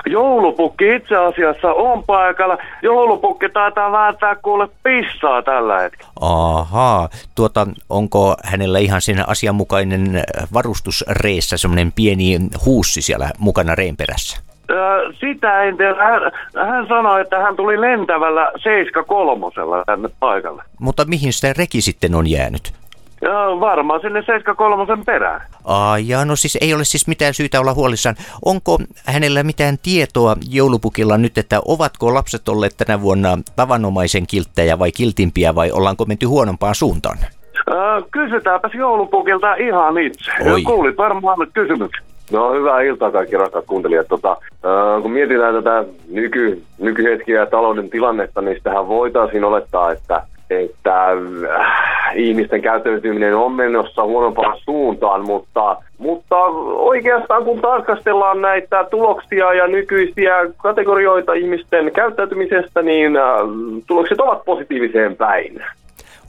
Joulupukki 0.07 0.95
itse 0.95 1.17
asiassa 1.17 1.73
on 1.73 2.05
paikalla. 2.05 2.59
Joulupukki 2.83 3.49
taitaa 3.49 3.93
vääntää 3.93 4.35
kuule 4.35 4.69
pissaa 4.83 5.43
tällä 5.43 5.81
hetkellä. 5.81 6.11
Ahaa, 6.21 7.09
tuota, 7.35 7.67
onko 7.91 8.37
hänellä 8.45 8.79
ihan 8.79 9.01
siinä 9.01 9.25
asianmukainen 9.27 10.23
varustusreessä 10.53 11.57
semmoinen 11.57 11.93
pieni 11.93 12.39
huussi 12.65 13.03
siellä 13.03 13.31
mukana 13.39 13.75
reen 13.75 13.97
perässä? 13.97 14.41
Sitä 15.21 15.63
en 15.63 15.77
tiedä. 15.77 15.95
Hän, 15.95 16.23
hän 16.69 16.87
sanoi, 16.89 17.21
että 17.21 17.39
hän 17.39 17.57
tuli 17.57 17.81
lentävällä 17.81 18.53
73 18.63 19.47
tänne 19.87 20.09
paikalle. 20.21 20.63
Mutta 20.81 21.05
mihin 21.05 21.33
sitä 21.33 21.53
reki 21.59 21.81
sitten 21.81 22.15
on 22.15 22.27
jäänyt? 22.27 22.73
Ja 23.27 23.61
varmaan 23.61 24.01
sinne 24.01 24.23
73 24.23 25.05
perään. 25.07 25.41
Ja 26.05 26.25
no 26.25 26.37
siis 26.37 26.59
ei 26.61 26.75
ole 26.75 26.85
siis 26.85 27.09
mitään 27.09 27.35
syytä 27.35 27.61
olla 27.61 27.75
huolissaan. 27.75 28.17
Onko 28.45 28.79
hänellä 29.07 29.43
mitään 29.43 29.79
tietoa 29.83 30.37
joulupukilla 30.51 31.19
nyt, 31.19 31.39
että 31.39 31.61
ovatko 31.65 32.15
lapset 32.15 32.49
olleet 32.49 32.75
tänä 32.77 33.03
vuonna 33.03 33.39
tavanomaisen 33.57 34.27
kilttejä 34.27 34.79
vai 34.79 34.93
kiltimpiä 34.93 35.55
vai 35.55 35.73
ollaanko 35.73 36.05
menty 36.05 36.27
huonompaan 36.27 36.75
suuntaan? 36.75 37.19
Ö, 37.69 37.73
kysytäänpäs 38.11 38.75
joulupukilta 38.75 39.55
ihan 39.55 39.99
itse. 39.99 40.31
Oi. 40.53 40.63
Kuulit 40.63 40.97
varmaan 40.99 41.47
kysymyksen. 41.55 42.05
No 42.33 42.53
hyvää 42.53 42.81
iltaa 42.81 43.11
kaikki 43.11 43.37
rakkaat 43.37 43.65
kuuntelijat. 43.67 44.09
Tota, 44.09 44.31
äh, 44.31 45.03
kun 45.03 45.11
mietitään 45.13 45.55
tätä 45.55 45.85
nyky, 46.11 46.63
nykyhetkiä 46.79 47.41
ja 47.41 47.47
talouden 47.47 47.91
tilannetta, 47.91 48.41
niin 48.41 48.57
sitähän 48.57 48.89
voitaisiin 48.89 49.45
olettaa, 49.45 49.93
että, 49.93 50.23
että 50.51 51.09
äh, 51.11 51.96
ihmisten 52.15 52.63
käyttäytyminen 52.63 53.37
on 53.37 53.53
menossa 53.53 54.05
huonompaan 54.05 54.59
suuntaan, 54.65 55.25
mutta, 55.25 55.77
mutta 55.99 56.37
oikeastaan 56.75 57.45
kun 57.45 57.61
tarkastellaan 57.61 58.43
näitä 58.43 58.85
tuloksia 58.91 59.55
ja 59.55 59.67
nykyisiä 59.67 60.35
kategorioita 60.57 61.33
ihmisten 61.33 61.93
käyttäytymisestä, 61.93 62.83
niin 62.83 63.17
äh, 63.17 63.23
tulokset 63.87 64.21
ovat 64.21 64.45
positiiviseen 64.45 65.17
päin. 65.17 65.63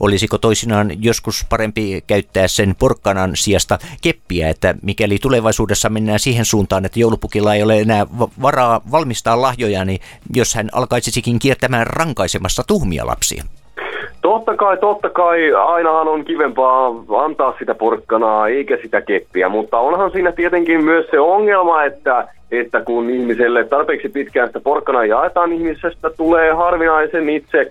Olisiko 0.00 0.38
toisinaan 0.38 1.02
joskus 1.02 1.46
parempi 1.48 2.04
käyttää 2.06 2.48
sen 2.48 2.74
porkkanan 2.78 3.30
sijasta 3.34 3.78
keppiä, 4.02 4.48
että 4.48 4.74
mikäli 4.82 5.18
tulevaisuudessa 5.22 5.88
mennään 5.88 6.18
siihen 6.18 6.44
suuntaan, 6.44 6.84
että 6.84 7.00
joulupukilla 7.00 7.54
ei 7.54 7.62
ole 7.62 7.80
enää 7.80 8.06
va- 8.18 8.28
varaa 8.42 8.80
valmistaa 8.90 9.42
lahjoja, 9.42 9.84
niin 9.84 10.00
jos 10.34 10.54
hän 10.54 10.68
alkaisikin 10.72 11.38
kiertämään 11.38 11.86
rankaisemassa 11.86 12.62
tuhmia 12.66 13.06
lapsia? 13.06 13.44
Totta 14.28 14.56
kai, 14.56 14.76
totta 14.76 15.10
kai. 15.10 15.52
Ainahan 15.52 16.08
on 16.08 16.24
kivempaa 16.24 16.94
antaa 17.24 17.54
sitä 17.58 17.74
porkkanaa 17.74 18.48
eikä 18.48 18.78
sitä 18.82 19.00
keppiä, 19.00 19.48
mutta 19.48 19.78
onhan 19.78 20.10
siinä 20.10 20.32
tietenkin 20.32 20.84
myös 20.84 21.06
se 21.10 21.20
ongelma, 21.20 21.84
että, 21.84 22.28
että 22.50 22.80
kun 22.80 23.10
ihmiselle 23.10 23.64
tarpeeksi 23.64 24.08
pitkään 24.08 24.48
sitä 24.48 24.60
porkkanaa 24.60 25.04
jaetaan, 25.04 25.52
ihmisestä 25.52 26.10
tulee 26.10 26.52
harvinaisen 26.52 27.28
itse 27.28 27.70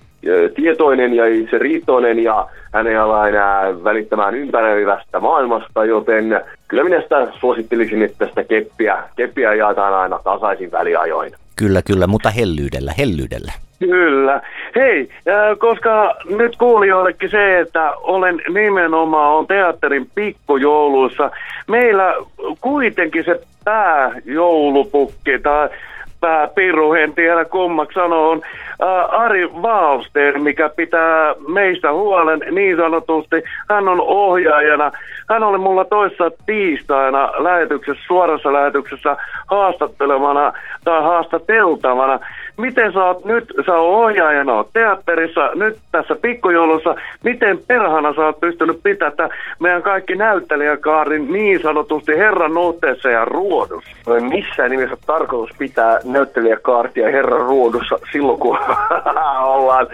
tietoinen 0.55 1.13
ja 1.13 1.25
itse 1.25 1.57
riittoinen 1.57 2.23
ja 2.23 2.47
hän 2.73 2.87
ei 2.87 2.97
ala 2.97 3.27
enää 3.27 3.83
välittämään 3.83 4.35
ympäröivästä 4.35 5.19
maailmasta, 5.19 5.85
joten 5.85 6.41
kyllä 6.67 6.83
minä 6.83 7.01
sitä 7.01 7.27
suosittelisin, 7.39 8.01
että 8.01 8.27
sitä 8.27 8.43
keppiä, 8.43 9.03
keppiä 9.15 9.53
jaetaan 9.53 9.93
aina 9.93 10.19
tasaisin 10.23 10.71
väliajoin. 10.71 11.31
Kyllä, 11.57 11.81
kyllä, 11.81 12.07
mutta 12.07 12.29
hellyydellä, 12.29 12.93
hellyydellä. 12.97 13.51
Kyllä. 13.79 14.41
Hei, 14.75 15.09
äh, 15.27 15.57
koska 15.57 16.15
nyt 16.29 16.55
kuulijoillekin 16.55 17.29
se, 17.29 17.59
että 17.59 17.91
olen 17.91 18.41
nimenomaan 18.53 19.35
on 19.35 19.47
teatterin 19.47 20.09
pikkujouluissa. 20.15 21.31
Meillä 21.67 22.13
kuitenkin 22.61 23.25
se 23.25 23.41
pääjoulupukki 23.63 25.39
tai 25.43 25.69
pääpiru, 26.19 26.93
en 26.93 27.13
tiedä 27.13 27.45
kummaksi 27.45 27.93
sanoo, 27.93 28.31
on 28.31 28.41
äh, 28.83 29.21
Ari 29.21 29.47
Wallster, 29.47 30.39
mikä 30.39 30.69
pitää 30.69 31.35
meistä 31.47 31.93
huolen 31.93 32.39
niin 32.51 32.77
sanotusti. 32.77 33.43
Hän 33.69 33.87
on 33.87 34.01
ohjaajana. 34.01 34.91
Hän 35.29 35.43
oli 35.43 35.57
mulla 35.57 35.85
toissa 35.85 36.31
tiistaina 36.45 37.31
lähetyksessä, 37.37 38.03
suorassa 38.07 38.53
lähetyksessä 38.53 39.17
haastattelemana 39.47 40.53
tai 40.83 41.01
haastateltavana. 41.01 42.19
Miten 42.57 42.93
sä 42.93 43.03
oot 43.05 43.25
nyt, 43.25 43.53
sä 43.65 43.73
oot 43.75 44.03
ohjaajana, 44.03 44.53
oot 44.53 44.69
teatterissa, 44.73 45.49
nyt 45.55 45.77
tässä 45.91 46.15
pikkujoulussa, 46.21 46.95
miten 47.23 47.59
perhana 47.67 48.13
sä 48.13 48.25
oot 48.25 48.39
pystynyt 48.39 48.79
pitämään 48.83 49.17
tää 49.17 49.29
meidän 49.59 49.81
kaikki 49.81 50.15
näyttelijäkaarin 50.15 51.33
niin 51.33 51.61
sanotusti 51.61 52.17
herran 52.17 52.53
nuotteessa 52.53 53.09
ja 53.09 53.25
ruodussa? 53.25 53.89
No 54.07 54.15
ei 54.15 54.21
missään 54.21 54.71
nimessä 54.71 54.93
ole 54.95 54.99
tarkoitus 55.17 55.57
pitää 55.57 55.99
näyttelijäkaartia 56.03 57.11
herran 57.11 57.41
ruodussa 57.41 57.99
silloin, 58.11 58.39
kun 58.39 58.57
ollaan, 59.55 59.87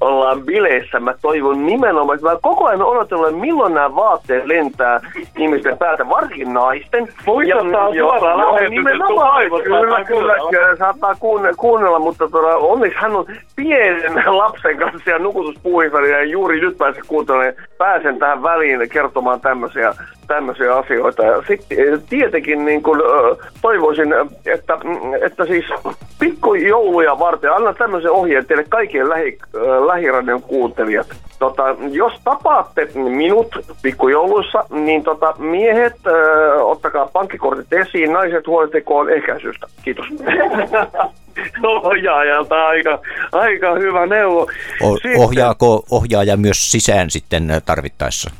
ollaan 0.00 0.42
bileissä. 0.42 1.00
Mä 1.00 1.14
toivon 1.22 1.66
nimenomaan, 1.66 2.16
että 2.18 2.28
mä 2.30 2.36
koko 2.42 2.66
ajan 2.66 2.82
odotellut, 2.82 3.28
että 3.28 3.40
milloin 3.40 3.74
nämä 3.74 3.94
vaatteet 3.96 4.44
lentää 4.46 5.00
ihmisten 5.38 5.78
päältä, 5.78 6.08
varsinkin 6.08 6.54
naisten. 6.54 7.08
Muistetaan 7.26 7.94
Ja- 7.94 8.02
suoraan 8.04 8.38
joo, 8.40 8.54
lähetys, 8.54 8.70
nimenomaan. 8.70 9.12
että 9.12 9.32
aivot 9.36 9.62
Kyllä, 9.62 9.78
saattaa 9.80 10.04
kyllä, 10.04 10.20
kuunnella. 10.34 10.50
kyllä, 10.50 10.76
saattaa 10.76 11.14
kuunnella, 11.20 11.56
kuunnella 11.56 11.98
mutta 12.10 12.28
tota, 12.28 12.56
onneksi 12.56 12.98
hän 12.98 13.16
on 13.16 13.26
pienen 13.56 14.12
lapsen 14.26 14.76
kanssa 14.76 14.98
siellä 15.04 15.22
nukutuspuuhissa 15.22 16.00
ja 16.00 16.24
juuri 16.24 16.60
nyt 16.60 16.78
pääsen 16.78 17.02
kuuntelemaan, 17.06 17.54
pääsen 17.78 18.18
tähän 18.18 18.42
väliin 18.42 18.88
kertomaan 18.88 19.40
tämmöisiä, 19.40 19.94
tämmöisiä 20.26 20.76
asioita. 20.76 21.22
Sitten 21.48 21.78
eh, 21.78 22.00
tietenkin 22.08 22.64
niin 22.64 22.82
kun, 22.82 23.02
toivoisin, 23.62 24.14
että, 24.46 24.76
mm, 24.84 25.14
että 25.22 25.46
siis 25.46 25.64
pikkujouluja 26.18 27.18
varten, 27.18 27.52
annan 27.52 27.74
tämmöisen 27.74 28.10
ohjeen 28.10 28.46
teille 28.46 28.64
kaikille 28.68 29.08
lähi, 29.08 29.38
lähiradion 29.86 30.42
kuuntelijat. 30.42 31.06
Tota, 31.38 31.76
jos 31.90 32.12
tapaatte 32.24 32.88
minut 32.94 33.48
pikkujouluissa, 33.82 34.64
niin 34.70 35.02
tota, 35.02 35.34
miehet, 35.38 36.06
ö, 36.06 36.64
ottakaa 36.64 37.06
pankkikortit 37.12 37.72
esiin, 37.72 38.12
naiset 38.12 38.46
huolehtikoon 38.46 39.10
ehkäisystä. 39.10 39.66
Kiitos. 39.84 40.06
Ohjaajalta 41.82 42.66
aika, 42.66 42.98
aika 43.32 43.74
hyvä 43.74 44.06
neuvo. 44.06 44.50
O- 44.82 44.94
Sitten- 44.94 45.16
ohjaako 45.20 45.84
ohjaaja 45.90 46.36
myös 46.36 46.72
sisään 46.72 47.10
sitten 47.10 47.48
tarvittaessa? 47.66 48.30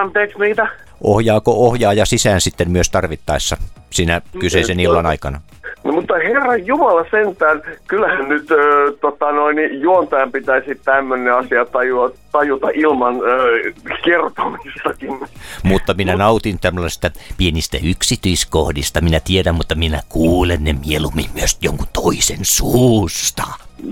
Anteeksi, 0.00 0.38
mitä? 0.38 0.68
Ohjaako 1.00 1.52
ohjaaja 1.66 2.06
sisään 2.06 2.40
sitten 2.40 2.70
myös 2.70 2.90
tarvittaessa 2.90 3.56
siinä 3.90 4.20
kyseisen 4.40 4.80
illan 4.80 5.06
aikana? 5.06 5.40
No, 5.84 5.92
mutta 5.92 6.14
herran 6.14 6.66
Jumala 6.66 7.04
sentään, 7.10 7.62
kyllähän 7.86 8.28
nyt 8.28 8.50
ö, 8.50 8.92
tota 9.00 9.32
noin, 9.32 9.56
niin 9.56 9.80
juontajan 9.80 10.32
pitäisi 10.32 10.74
tämmöinen 10.84 11.34
asia 11.34 11.64
tajua, 11.64 12.10
tajuta 12.32 12.68
ilman 12.74 13.14
ö, 13.16 13.72
kertomistakin. 14.04 15.18
Mutta 15.62 15.94
minä 15.94 16.16
nautin 16.16 16.58
tämmöistä 16.60 17.10
pienistä 17.36 17.78
yksityiskohdista. 17.84 19.00
Minä 19.00 19.20
tiedän, 19.24 19.54
mutta 19.54 19.74
minä 19.74 20.00
kuulen 20.08 20.64
ne 20.64 20.74
mieluummin 20.86 21.30
myös 21.34 21.58
jonkun 21.62 21.86
toisen 21.92 22.38
suusta. 22.42 23.42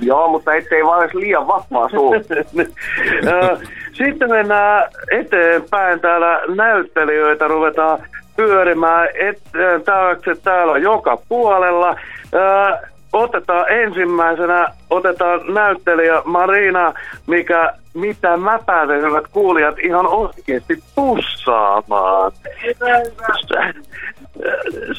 Joo, 0.03 0.29
mutta 0.29 0.55
ettei 0.55 0.85
vaan 0.85 1.03
edes 1.03 1.15
liian 1.15 1.47
vahvaa 1.47 1.89
suu. 1.89 2.15
Sitten 3.99 4.31
mennään 4.31 4.91
eteenpäin. 5.11 6.01
Täällä 6.01 6.41
näyttelijöitä 6.55 7.49
ruvetaan 7.49 7.99
pyörimään 8.37 9.09
et, 9.15 9.43
taakse 9.85 10.35
täällä 10.43 10.79
joka 10.79 11.19
puolella. 11.29 11.97
Ö, 12.35 12.87
Otetaan 13.13 13.65
ensimmäisenä, 13.69 14.69
otetaan 14.91 15.41
näyttelijä 15.55 16.23
Marina, 16.25 16.95
mikä, 17.27 17.73
mitä 17.97 18.37
mä 18.37 18.59
pääsen 18.67 19.03
hyvät 19.03 19.25
kuulijat 19.33 19.79
ihan 19.79 20.07
oikeasti 20.07 20.83
pussaamaan. 20.95 22.33
Sä, 23.49 23.75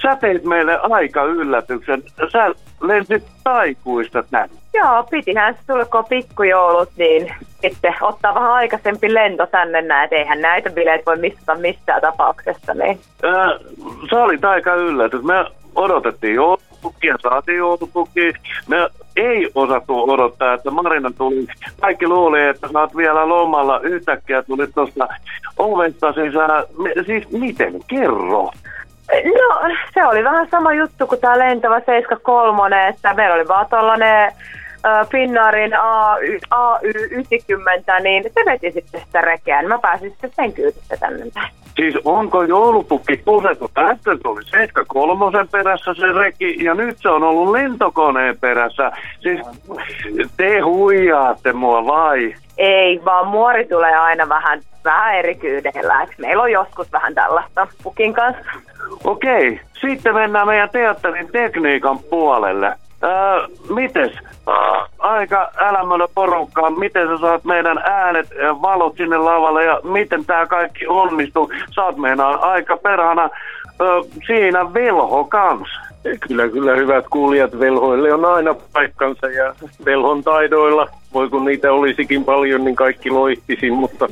sä 0.01 0.15
teit 0.15 0.43
meille 0.43 0.79
aika 0.81 1.23
yllätyksen. 1.23 2.03
Sä 2.31 2.51
lensit 2.81 3.23
taikuista 3.43 4.23
tänne. 4.31 4.55
Joo, 4.73 5.03
pitihän 5.03 5.57
se 5.67 5.73
on 5.73 6.05
pikkujoulut, 6.09 6.89
niin 6.97 7.33
sitten 7.61 7.93
ottaa 8.01 8.35
vähän 8.35 8.51
aikaisempi 8.51 9.13
lento 9.13 9.45
tänne 9.45 9.81
näin, 9.81 10.13
eihän 10.13 10.41
näitä 10.41 10.69
bileitä 10.69 11.03
voi 11.05 11.17
missata 11.17 11.55
missään 11.55 12.01
tapauksessa. 12.01 12.73
Niin. 12.73 12.99
Ää, 13.23 13.49
sä 14.09 14.23
olit 14.23 14.45
aika 14.45 14.75
yllätys. 14.75 15.23
Me 15.23 15.45
odotettiin 15.75 16.35
joulupukkia, 16.35 17.15
saatiin 17.23 17.57
joulupukkia. 17.57 18.31
Me 18.67 18.89
ei 19.17 19.51
osattu 19.55 20.11
odottaa, 20.11 20.53
että 20.53 20.71
Marina 20.71 21.11
tuli. 21.17 21.47
Kaikki 21.81 22.07
luuli, 22.07 22.47
että 22.47 22.67
sä 22.73 22.79
oot 22.79 22.95
vielä 22.97 23.29
lomalla. 23.29 23.79
Yhtäkkiä 23.79 24.43
tuli 24.43 24.67
tuosta 24.67 25.07
ovesta 25.57 26.13
sisään. 26.13 26.63
Siis 27.05 27.31
miten? 27.31 27.73
Kerro. 27.87 28.51
No, 29.25 29.75
se 29.93 30.05
oli 30.05 30.23
vähän 30.23 30.47
sama 30.51 30.73
juttu 30.73 31.07
kuin 31.07 31.21
tämä 31.21 31.39
lentävä 31.39 31.79
73, 31.79 32.87
että 32.87 33.13
meillä 33.13 33.35
oli 33.35 33.47
vaan 33.47 33.67
tollanen 33.69 34.31
Finnaarin 35.11 35.73
AY, 35.79 36.39
AY90, 36.51 38.03
niin 38.03 38.23
se 38.23 38.41
veti 38.45 38.71
sitten 38.71 39.01
sitä 39.05 39.21
rekeä, 39.21 39.61
niin 39.61 39.69
mä 39.69 39.79
pääsin 39.79 40.09
sitten 40.09 40.31
sen 40.35 40.53
kyytistä 40.53 40.97
tänne 40.97 41.25
päin. 41.33 41.51
Siis 41.75 41.95
onko 42.05 42.43
joulupukki 42.43 43.17
kusettu? 43.17 43.71
Tästä 43.73 44.17
tuli 44.23 44.43
73 44.43 45.47
perässä 45.51 45.93
se 45.93 46.11
reki 46.11 46.63
ja 46.63 46.73
nyt 46.73 46.97
se 46.97 47.09
on 47.09 47.23
ollut 47.23 47.51
lentokoneen 47.51 48.37
perässä. 48.39 48.91
Siis 49.19 49.41
te 50.37 50.59
huijaatte 50.59 51.53
mua 51.53 51.85
vai? 51.85 52.35
Ei, 52.57 53.01
vaan 53.05 53.27
muori 53.27 53.65
tulee 53.65 53.95
aina 53.95 54.29
vähän, 54.29 54.61
vähän 54.83 55.15
eri 55.15 55.35
kyydeillä. 55.35 56.01
Et 56.03 56.09
meillä 56.17 56.43
on 56.43 56.51
joskus 56.51 56.91
vähän 56.91 57.15
tällaista 57.15 57.67
pukin 57.83 58.13
kanssa. 58.13 58.51
Okei, 59.03 59.59
sitten 59.81 60.15
mennään 60.15 60.47
meidän 60.47 60.69
teatterin 60.69 61.31
tekniikan 61.31 61.99
puolelle. 61.99 62.73
Öö, 63.07 63.47
mites? 63.69 64.11
Aika 64.99 65.51
älämölö 65.57 66.07
porukkaa. 66.15 66.69
Miten 66.69 67.07
sä 67.07 67.17
saat 67.17 67.43
meidän 67.43 67.77
äänet 67.77 68.27
ja 68.43 68.61
valot 68.61 68.97
sinne 68.97 69.17
lavalle 69.17 69.63
ja 69.63 69.79
miten 69.83 70.25
tää 70.25 70.45
kaikki 70.45 70.87
onnistuu? 70.87 71.51
Sä 71.75 71.83
oot 71.83 71.97
meinaa 71.97 72.51
aika 72.51 72.77
perhana 72.77 73.29
öö, 73.81 74.01
siinä 74.27 74.73
velho 74.73 75.23
kans. 75.23 75.69
Kyllä, 76.27 76.49
kyllä 76.49 76.75
hyvät 76.75 77.05
kuulijat, 77.09 77.59
velhoille 77.59 78.13
on 78.13 78.25
aina 78.25 78.55
paikkansa 78.73 79.27
ja 79.27 79.55
velhon 79.85 80.23
taidoilla, 80.23 80.89
voi 81.13 81.29
kun 81.29 81.45
niitä 81.45 81.71
olisikin 81.71 82.25
paljon, 82.25 82.65
niin 82.65 82.75
kaikki 82.75 83.09
loihtisin, 83.09 83.73
mutta 83.73 84.07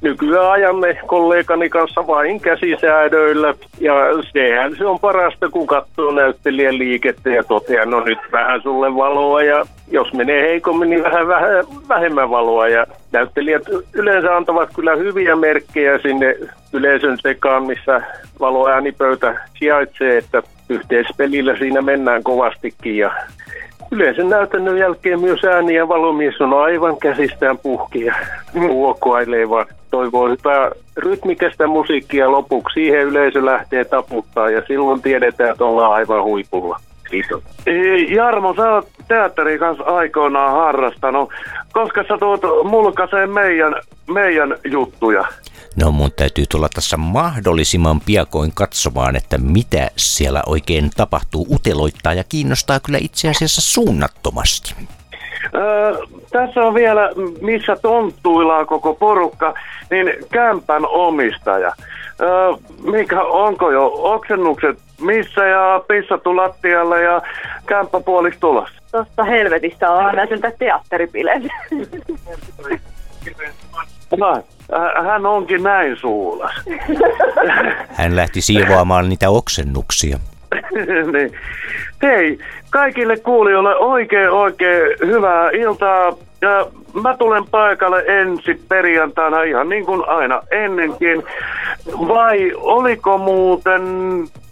nykyään 0.00 0.50
ajamme 0.50 0.98
kollegani 1.06 1.68
kanssa 1.68 2.06
vain 2.06 2.40
käsisäädöillä. 2.40 3.54
Ja 3.80 3.94
sehän 4.32 4.76
se 4.78 4.86
on 4.86 4.98
parasta, 5.00 5.48
kun 5.48 5.66
katsoo 5.66 6.10
näyttelijän 6.10 6.78
liikettä 6.78 7.30
ja 7.30 7.44
toteaa, 7.44 7.84
no 7.84 8.00
nyt 8.00 8.18
vähän 8.32 8.62
sulle 8.62 8.94
valoa 8.94 9.42
ja 9.42 9.66
jos 9.90 10.12
menee 10.12 10.42
heikommin, 10.42 10.90
niin 10.90 11.02
vähän, 11.02 11.28
vähän 11.28 11.64
vähemmän 11.88 12.30
valoa. 12.30 12.68
Ja 12.68 12.86
näyttelijät 13.12 13.62
yleensä 13.92 14.36
antavat 14.36 14.68
kyllä 14.74 14.96
hyviä 14.96 15.36
merkkejä 15.36 15.98
sinne 15.98 16.36
yleisön 16.72 17.18
sekaan, 17.22 17.66
missä 17.66 18.02
valoäänipöytä 18.40 19.40
sijaitsee, 19.58 20.18
että 20.18 20.42
yhteispelillä 20.72 21.56
siinä 21.56 21.82
mennään 21.82 22.22
kovastikin 22.22 22.96
ja 22.96 23.10
yleensä 23.90 24.24
näytännön 24.24 24.78
jälkeen 24.78 25.20
myös 25.20 25.44
ääni 25.44 25.74
ja 25.74 25.88
valomies 25.88 26.40
on 26.40 26.52
aivan 26.52 26.96
käsistään 26.96 27.58
puhki 27.58 28.04
ja 28.04 28.14
huokoilee 28.54 29.50
vaan 29.50 29.66
toivoo 29.90 30.28
hyvää 30.28 30.70
rytmikästä 30.96 31.66
musiikkia 31.66 32.30
lopuksi. 32.30 32.74
Siihen 32.74 33.00
yleisö 33.00 33.44
lähtee 33.44 33.84
taputtaa 33.84 34.50
ja 34.50 34.62
silloin 34.66 35.02
tiedetään, 35.02 35.50
että 35.50 35.64
ollaan 35.64 35.92
aivan 35.92 36.22
huipulla. 36.22 36.80
Kiitos. 37.10 37.42
Jarmo, 38.08 38.54
sä 38.54 38.72
oot 38.72 38.88
teatterin 39.08 39.58
kanssa 39.58 39.84
aikoinaan 39.84 40.52
harrastanut. 40.52 41.30
Koska 41.72 42.04
sä 42.08 42.18
tuot 42.18 42.40
mulkaiseen 42.64 43.30
meidän, 43.30 43.74
meidän 44.14 44.56
juttuja? 44.64 45.24
No 45.76 45.92
mun 45.92 46.12
täytyy 46.16 46.44
tulla 46.50 46.68
tässä 46.74 46.96
mahdollisimman 46.96 48.00
piakoin 48.00 48.52
katsomaan, 48.54 49.16
että 49.16 49.38
mitä 49.38 49.90
siellä 49.96 50.42
oikein 50.46 50.90
tapahtuu. 50.96 51.46
Uteloittaa 51.50 52.14
ja 52.14 52.24
kiinnostaa 52.24 52.80
kyllä 52.80 52.98
itse 53.00 53.28
asiassa 53.28 53.60
suunnattomasti. 53.60 54.74
Öö, 55.54 55.96
tässä 56.30 56.60
on 56.60 56.74
vielä, 56.74 57.10
missä 57.40 57.76
tonttuillaan 57.82 58.66
koko 58.66 58.94
porukka, 58.94 59.54
niin 59.90 60.12
kämpän 60.32 60.86
omistaja. 60.86 61.72
Öö, 62.20 62.52
mikä, 62.82 63.22
onko 63.22 63.70
jo 63.70 63.90
oksennukset 63.94 64.78
missä 65.00 65.44
ja 65.44 65.84
pissattu 65.88 66.36
lattialle 66.36 67.02
ja 67.02 67.22
kämppä 67.66 68.00
puoliksi 68.00 68.40
tulossa? 68.40 68.82
Tuosta 68.92 69.24
helvetistä 69.24 69.90
on 69.90 70.04
aina 70.04 70.26
sieltä 70.26 70.52
teatteripileet. 70.58 71.42
No, 74.16 74.42
hän 75.04 75.26
onkin 75.26 75.62
näin 75.62 75.96
suulas. 75.96 76.52
Hän 77.98 78.16
lähti 78.16 78.40
siivoamaan 78.40 79.08
niitä 79.08 79.30
oksennuksia. 79.30 80.18
niin. 81.12 81.32
Hei, 82.02 82.38
kaikille 82.70 83.16
kuulijoille 83.16 83.76
oikein 83.76 84.30
oikein 84.30 84.96
hyvää 85.06 85.50
iltaa. 85.50 86.12
Ja 86.40 86.66
mä 87.02 87.16
tulen 87.16 87.44
paikalle 87.50 88.04
ensi 88.06 88.62
perjantaina 88.68 89.42
ihan 89.42 89.68
niin 89.68 89.86
kuin 89.86 90.08
aina 90.08 90.42
ennenkin. 90.50 91.22
Vai 91.86 92.52
oliko 92.56 93.18
muuten, 93.18 93.82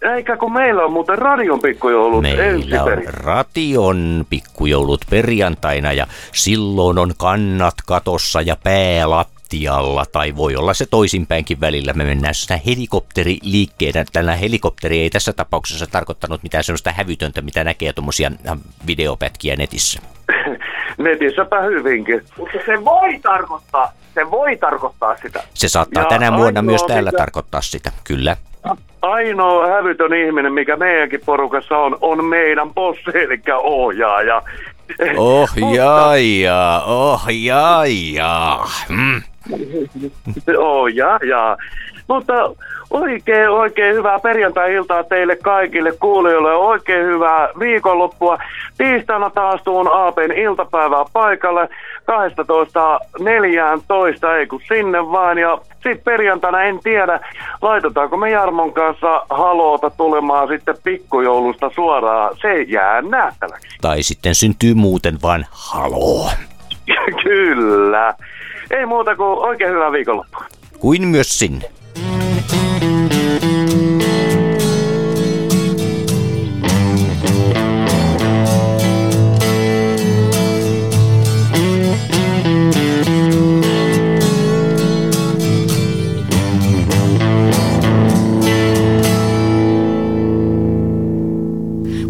eikä 0.03 0.37
kun 0.37 0.53
meillä 0.53 0.83
on 0.85 0.93
muuten 0.93 1.19
radion 1.19 1.61
pikkujoulut 1.61 2.25
ensi 2.25 2.69
Meillä 2.69 2.83
on 2.85 3.03
ration 3.07 4.25
pikkujoulut 4.31 5.01
perjantaina 5.11 5.93
ja 5.93 6.07
silloin 6.33 6.99
on 6.99 7.13
kannat 7.19 7.75
katossa 7.87 8.41
ja 8.41 8.57
pää 8.65 9.11
lattialla. 9.11 10.07
Tai 10.13 10.37
voi 10.37 10.57
olla 10.57 10.75
se 10.75 10.87
toisinpäinkin 10.87 11.61
välillä. 11.61 11.93
Me 11.93 12.05
mennään 12.05 12.35
sitä 12.35 12.61
helikopteriliikkeenä. 12.67 14.05
Tällä 14.13 14.35
helikopteri 14.37 14.99
ei 15.01 15.11
tässä 15.11 15.33
tapauksessa 15.33 15.87
tarkoittanut 15.87 16.43
mitään 16.43 16.65
sellaista 16.65 16.93
hävytöntä, 16.93 17.41
mitä 17.43 17.65
näkee 17.65 17.93
tuommoisia 17.93 18.31
videopätkiä 18.87 19.57
netissä. 19.57 20.01
Netissäpä 20.99 21.61
hyvinkin. 21.61 22.25
Mutta 22.39 22.59
se 22.67 22.85
voi 22.85 23.19
tarkoittaa, 23.23 23.93
se 24.15 24.31
voi 24.31 24.57
tarkoittaa 24.57 25.17
sitä. 25.23 25.43
Se 25.55 25.69
saattaa 25.69 26.03
Ja 26.03 26.09
tänä 26.09 26.37
vuonna 26.37 26.63
myös 26.63 26.83
täällä 26.83 27.11
mikä- 27.11 27.19
tarkoittaa 27.19 27.63
sitä, 27.63 27.93
kyllä. 28.05 28.37
Ainoa 29.03 29.67
hävytön 29.67 30.15
ihminen, 30.15 30.53
mikä 30.53 30.77
meidänkin 30.77 31.21
porukassa 31.27 31.79
on, 31.79 31.99
on 32.01 32.25
meidän 32.25 32.75
bossi, 32.75 33.11
eli 33.15 33.41
ohjaaja. 33.63 34.43
Ohjaaja, 35.17 36.83
ohjaaja. 36.87 38.59
Mm. 38.89 39.23
Oh, 40.59 40.87
jaa, 40.87 41.19
jaa. 41.29 41.57
Mutta 42.09 42.35
oikein, 42.91 43.51
oikein 43.51 43.95
hyvää 43.95 44.19
perjantai-iltaa 44.19 45.05
teille 45.05 45.37
kaikille 45.37 45.93
kuulijoille. 46.01 46.55
Oikein 46.55 47.07
hyvää 47.07 47.49
viikonloppua. 47.59 48.39
Tiistaina 48.79 49.31
taas 49.31 49.61
tuun 49.63 49.89
Aapen 49.93 50.33
iltapäivää 50.33 51.05
paikalle. 51.13 51.69
12.14, 53.21 54.29
ei 54.39 54.47
kun 54.47 54.61
sinne 54.69 54.99
vaan. 54.99 55.39
Ja 55.39 55.59
sitten 55.75 56.01
perjantaina 56.05 56.63
en 56.63 56.81
tiedä, 56.83 57.21
laitetaanko 57.63 58.17
me 58.17 58.31
Jarmon 58.31 58.73
kanssa 58.73 59.27
haloota 59.31 59.91
tulemaan 59.91 60.49
sitten 60.49 60.77
pikkujoulusta 60.85 61.71
suoraan. 61.75 62.37
Se 62.43 62.63
jää 62.63 63.03
nähtäväksi. 63.03 63.79
Tai 63.81 64.03
sitten 64.03 64.35
syntyy 64.35 64.75
muuten 64.75 65.19
vain 65.23 65.47
haloo. 65.51 66.31
Kyllä. 67.25 68.15
Ei 68.71 68.87
muuta 68.87 69.17
kuin 69.17 69.39
oikein 69.39 69.73
hyvää 69.73 69.93
viikonloppua. 69.93 70.45
Kuin 70.79 71.09
myös 71.09 71.39
sinne. 71.39 71.71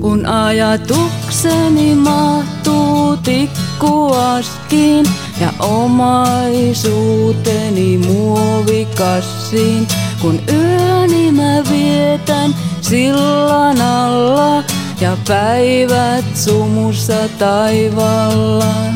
Kun 0.01 0.27
ajatukseni 0.27 1.95
mahtuu 1.95 3.17
tikkuaskiin 3.17 5.07
ja 5.41 5.53
omaisuuteni 5.59 7.99
muovikassiin, 8.07 9.89
kun 10.21 10.41
yöni 10.53 11.33
mä 11.33 11.63
vietän 11.71 12.55
sillan 12.81 13.81
alla 13.81 14.63
ja 15.01 15.17
päivät 15.29 16.25
sumussa 16.35 17.29
taivallaan, 17.39 18.95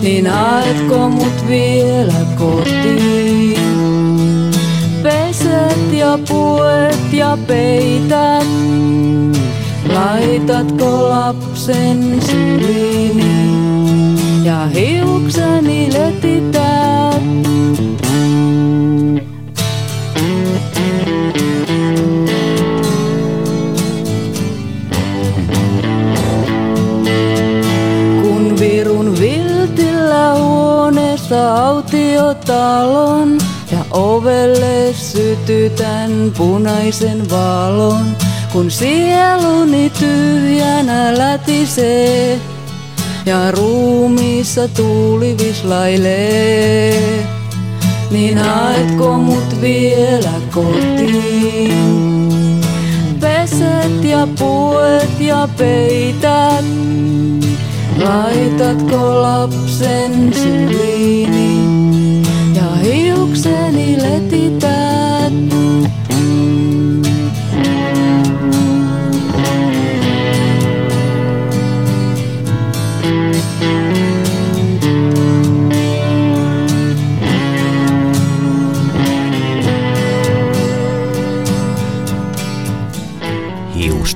niin 0.00 0.26
haetko 0.26 1.08
mut 1.08 1.48
vielä 1.48 2.26
kotiin? 2.38 3.60
Peset 5.02 5.92
ja 5.92 6.18
puet 6.28 7.12
ja 7.12 7.38
peität, 7.46 8.46
laitatko 9.94 11.08
lapsen 11.08 12.22
syliini 12.22 14.19
ja 14.50 14.66
hiukseni 14.66 15.92
lötitään. 15.92 17.42
Kun 28.22 28.56
virun 28.60 29.20
viltillä 29.20 30.34
huoneessa 30.34 31.66
autiotalon 31.66 33.38
ja 33.72 33.84
ovelle 33.90 34.92
sytytän 34.92 36.32
punaisen 36.36 37.30
valon, 37.30 38.04
kun 38.52 38.70
sieluni 38.70 39.90
tyhjänä 39.90 41.18
lätisee 41.18 42.59
ja 43.26 43.50
ruumiissa 43.50 44.68
tuuli 44.68 45.36
vislailee, 45.38 47.26
niin 48.10 48.38
haetko 48.38 49.18
mut 49.18 49.60
vielä 49.60 50.32
kotiin? 50.54 52.00
Peset 53.20 54.04
ja 54.04 54.28
puet 54.38 55.20
ja 55.20 55.48
peität, 55.58 56.64
laitatko 57.98 59.22
lapsen 59.22 60.34
syliini 60.34 61.60
ja 62.54 62.74
hiukseni 62.82 63.96
letität? 64.02 64.80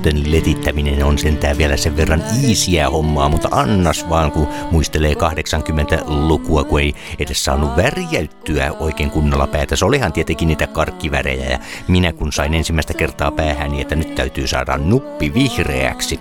Hiusten 0.05 0.31
letittäminen 0.31 1.03
on 1.03 1.17
sentään 1.17 1.57
vielä 1.57 1.77
sen 1.77 1.97
verran 1.97 2.23
iisiä 2.43 2.89
hommaa, 2.89 3.29
mutta 3.29 3.47
annas 3.51 4.09
vaan, 4.09 4.31
kun 4.31 4.47
muistelee 4.71 5.13
80-lukua, 5.13 6.63
kun 6.63 6.79
ei 6.79 6.93
edes 7.19 7.43
saanut 7.45 7.75
värjäyttyä 7.77 8.71
oikein 8.79 9.11
kunnolla 9.11 9.47
päätä. 9.47 9.75
Se 9.75 9.85
olihan 9.85 10.13
tietenkin 10.13 10.47
niitä 10.47 10.67
karkkivärejä 10.67 11.49
ja 11.49 11.59
minä 11.87 12.13
kun 12.13 12.31
sain 12.31 12.53
ensimmäistä 12.53 12.93
kertaa 12.93 13.31
päähäni, 13.31 13.81
että 13.81 13.95
nyt 13.95 14.15
täytyy 14.15 14.47
saada 14.47 14.77
nuppi 14.77 15.33
vihreäksi. 15.33 16.19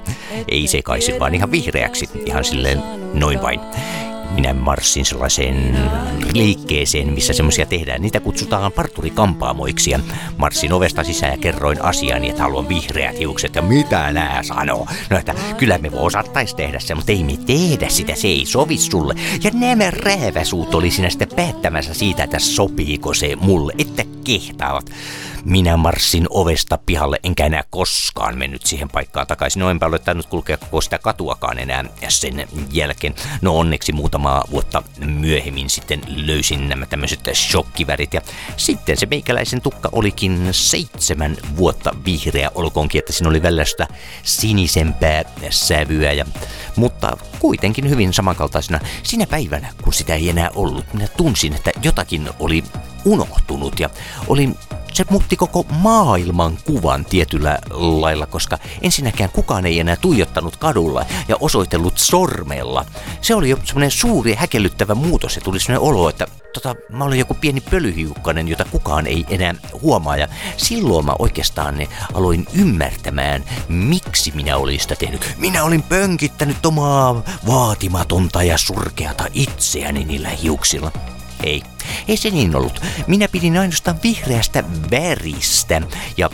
Ei 0.49 0.67
sekaisin, 0.67 1.21
vaan 1.21 1.35
ihan 1.35 1.53
vihreäksi, 1.53 2.09
ihan 2.27 2.45
silleen 2.45 2.83
noin 3.15 3.43
vain 3.43 3.61
minä 4.35 4.55
marssin 4.55 5.05
sellaiseen 5.05 5.77
liikkeeseen, 6.33 7.13
missä 7.13 7.33
semmoisia 7.33 7.67
tehdään. 7.67 8.03
Niitä 8.03 8.21
kutsutaan 8.21 8.73
parturikampaamoiksi 8.73 9.91
ja 9.91 9.99
marssin 10.37 10.73
ovesta 10.73 11.05
sisään 11.05 11.33
ja 11.33 11.39
kerroin 11.39 11.83
asiani, 11.83 12.31
että 12.31 12.43
haluan 12.43 12.69
vihreät 12.69 13.19
hiukset. 13.19 13.55
Ja 13.55 13.63
mitä 13.63 14.13
nää 14.13 14.43
sanoo? 14.43 14.87
No, 15.11 15.19
että 15.19 15.35
kyllä 15.59 15.79
me 15.79 15.91
osattais 15.93 16.55
tehdä 16.55 16.81
se, 16.81 16.95
mutta 16.95 17.13
ei 17.13 17.25
me 17.25 17.39
tehdä 17.47 17.89
sitä, 17.89 18.15
se 18.15 18.29
ei 18.29 18.47
sovi 18.47 18.79
sulle. 18.79 19.15
Ja 19.45 19.51
nämä 19.55 19.91
rääväsuut 19.91 20.75
oli 20.75 20.91
siinä 20.91 21.11
sitten 21.11 21.29
päättämässä 21.37 21.95
siitä, 21.95 22.25
että 22.25 22.39
sopiiko 22.39 23.15
se 23.15 23.37
mulle, 23.37 23.73
että 23.79 24.05
kehtaavat. 24.25 24.91
Minä 25.45 25.77
marssin 25.77 26.27
ovesta 26.31 26.79
pihalle, 26.87 27.21
enkä 27.23 27.47
enää 27.47 27.65
koskaan 27.71 28.39
mennyt 28.39 28.67
siihen 28.67 28.89
paikkaan 28.89 29.27
takaisin. 29.27 29.61
No 29.61 29.71
enpä 29.71 29.87
ole 29.87 29.99
tainnut 29.99 30.27
kulkea 30.27 30.57
koko 30.57 30.81
sitä 30.81 30.99
katuakaan 30.99 31.59
enää 31.59 31.85
sen 32.09 32.49
jälkeen. 32.73 33.15
No 33.43 33.59
onneksi 33.59 33.93
muutamaa 33.93 34.45
vuotta 34.51 34.83
myöhemmin 34.99 35.71
sitten 35.71 36.01
löysin 36.07 36.69
nämä 36.69 36.87
tämmöiset 36.87 37.21
shokkivärit. 37.35 38.15
Ja 38.15 38.21
sitten 38.57 38.97
se 38.97 39.07
meikäläisen 39.07 39.61
tukka 39.61 39.89
olikin 39.93 40.49
seitsemän 40.51 41.37
vuotta 41.57 41.95
vihreä, 42.05 42.51
olkoonkin, 42.55 42.99
että 42.99 43.13
siinä 43.13 43.29
oli 43.29 43.43
välillä 43.43 43.65
sitä 43.65 43.89
sinisempää 44.23 45.25
sävyä. 45.51 46.13
Ja, 46.13 46.25
mutta 46.77 47.17
kuitenkin 47.39 47.91
hyvin 47.91 48.13
samankaltaisena 48.13 48.81
sinä 49.03 49.27
päivänä, 49.27 49.73
kun 49.83 49.93
sitä 49.93 50.15
ei 50.15 50.29
enää 50.29 50.51
ollut, 50.55 50.95
minä 50.95 51.09
tunsin, 51.09 51.55
että 51.55 51.71
jotakin 51.83 52.31
oli 52.39 52.65
unohtunut 53.05 53.81
ja 53.81 53.91
olin 54.29 54.57
se 54.95 55.05
muutti 55.11 55.37
koko 55.37 55.67
maailman 55.69 56.59
kuvan 56.65 57.05
tietyllä 57.05 57.59
lailla, 57.71 58.27
koska 58.27 58.59
ensinnäkään 58.83 59.31
kukaan 59.31 59.67
ei 59.67 59.81
enää 59.81 59.97
tuijottanut 59.97 60.57
kadulla 60.57 61.07
ja 61.29 61.37
osoitellut 61.41 61.99
sormella. 61.99 62.85
Se 63.21 63.35
oli 63.35 63.51
jo 63.51 63.59
semmoinen 63.65 63.91
suuri 63.91 64.35
häkellyttävä 64.35 64.95
muutos 64.95 65.37
ja 65.37 65.43
tuli 65.43 65.61
semmoinen 65.61 65.89
olo, 65.89 66.09
että 66.09 66.27
tota, 66.55 66.75
mä 66.93 67.05
olin 67.05 67.19
joku 67.19 67.35
pieni 67.35 67.61
pölyhiukkanen, 67.61 68.49
jota 68.49 68.65
kukaan 68.65 69.07
ei 69.07 69.27
enää 69.29 69.55
huomaa. 69.83 70.17
Ja 70.17 70.29
silloin 70.57 71.07
mä 71.07 71.15
oikeastaan 71.19 71.79
ne 71.79 71.89
aloin 72.15 72.47
ymmärtämään, 72.53 73.45
miksi 73.69 74.33
minä 74.35 74.57
olin 74.57 74.81
sitä 74.81 74.97
tehnyt. 74.97 75.35
Minä 75.39 75.65
olin 75.65 75.83
pönkittänyt 75.83 76.67
omaa 76.67 77.23
vaatimatonta 77.47 78.43
ja 78.43 78.59
surkeata 78.59 79.25
itseäni 79.33 80.05
niillä 80.05 80.29
hiuksilla. 80.29 80.93
Ei, 81.43 81.63
ei 82.09 82.17
se 82.17 82.31
niin 82.31 82.57
ollut. 82.57 82.81
Minä 83.07 83.29
pidin 83.29 83.59
ainoastaan 83.59 83.99
vihreästä 84.03 84.65
väristä 84.91 85.83
ja 86.17 86.31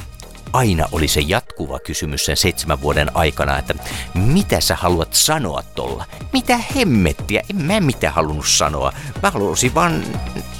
aina 0.52 0.86
oli 0.92 1.08
se 1.08 1.20
jatkuva 1.20 1.78
kysymys 1.78 2.24
sen 2.24 2.36
seitsemän 2.36 2.80
vuoden 2.80 3.16
aikana, 3.16 3.58
että 3.58 3.74
mitä 4.14 4.60
sä 4.60 4.76
haluat 4.76 5.14
sanoa 5.14 5.62
tolla? 5.74 6.04
Mitä 6.32 6.60
hemmettiä? 6.76 7.42
En 7.50 7.56
mä 7.56 7.80
mitään 7.80 8.14
halunnut 8.14 8.48
sanoa. 8.48 8.92
Mä 9.22 9.30
halusin 9.30 9.74
vaan 9.74 10.04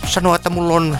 sanoa, 0.06 0.36
että 0.36 0.50
mulla 0.50 0.74
on 0.74 0.98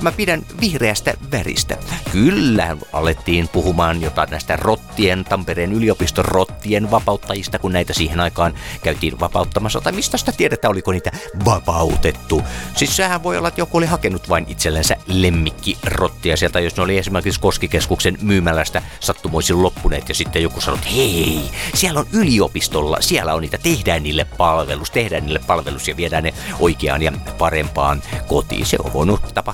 mä 0.00 0.12
pidän 0.12 0.42
vihreästä 0.60 1.14
väristä. 1.32 1.76
Kyllä, 2.12 2.76
alettiin 2.92 3.48
puhumaan 3.48 4.02
jotain 4.02 4.30
näistä 4.30 4.56
rottien, 4.56 5.24
Tampereen 5.24 5.72
yliopiston 5.72 6.24
rottien 6.24 6.90
vapauttajista, 6.90 7.58
kun 7.58 7.72
näitä 7.72 7.92
siihen 7.92 8.20
aikaan 8.20 8.54
käytiin 8.82 9.20
vapauttamassa. 9.20 9.80
Tai 9.80 9.92
mistä 9.92 10.16
sitä 10.16 10.32
tiedetään, 10.32 10.72
oliko 10.72 10.92
niitä 10.92 11.10
vapautettu. 11.44 12.42
Siis 12.76 12.96
sehän 12.96 13.22
voi 13.22 13.38
olla, 13.38 13.48
että 13.48 13.60
joku 13.60 13.76
oli 13.76 13.86
hakenut 13.86 14.28
vain 14.28 14.46
itsellensä 14.48 14.96
lemmikkirottia 15.06 16.36
sieltä, 16.36 16.60
jos 16.60 16.76
ne 16.76 16.82
oli 16.82 16.98
esimerkiksi 16.98 17.40
Koskikeskuksen 17.40 18.18
myymälästä 18.22 18.82
sattumoisin 19.00 19.62
loppuneet 19.62 20.08
ja 20.08 20.14
sitten 20.14 20.42
joku 20.42 20.60
sanoi, 20.60 20.78
että 20.78 20.90
hei, 20.90 21.50
siellä 21.74 22.00
on 22.00 22.06
yliopistolla, 22.12 22.96
siellä 23.00 23.34
on 23.34 23.40
niitä, 23.42 23.58
tehdään 23.58 24.02
niille 24.02 24.24
palvelus, 24.24 24.90
tehdään 24.90 25.24
niille 25.24 25.40
palvelus 25.46 25.88
ja 25.88 25.96
viedään 25.96 26.24
ne 26.24 26.34
oikeaan 26.58 27.02
ja 27.02 27.12
parempaan 27.38 28.02
kotiin. 28.26 28.66
Se 28.66 28.76
on 28.84 28.92
voinut 28.92 29.20
tapahtua 29.34 29.49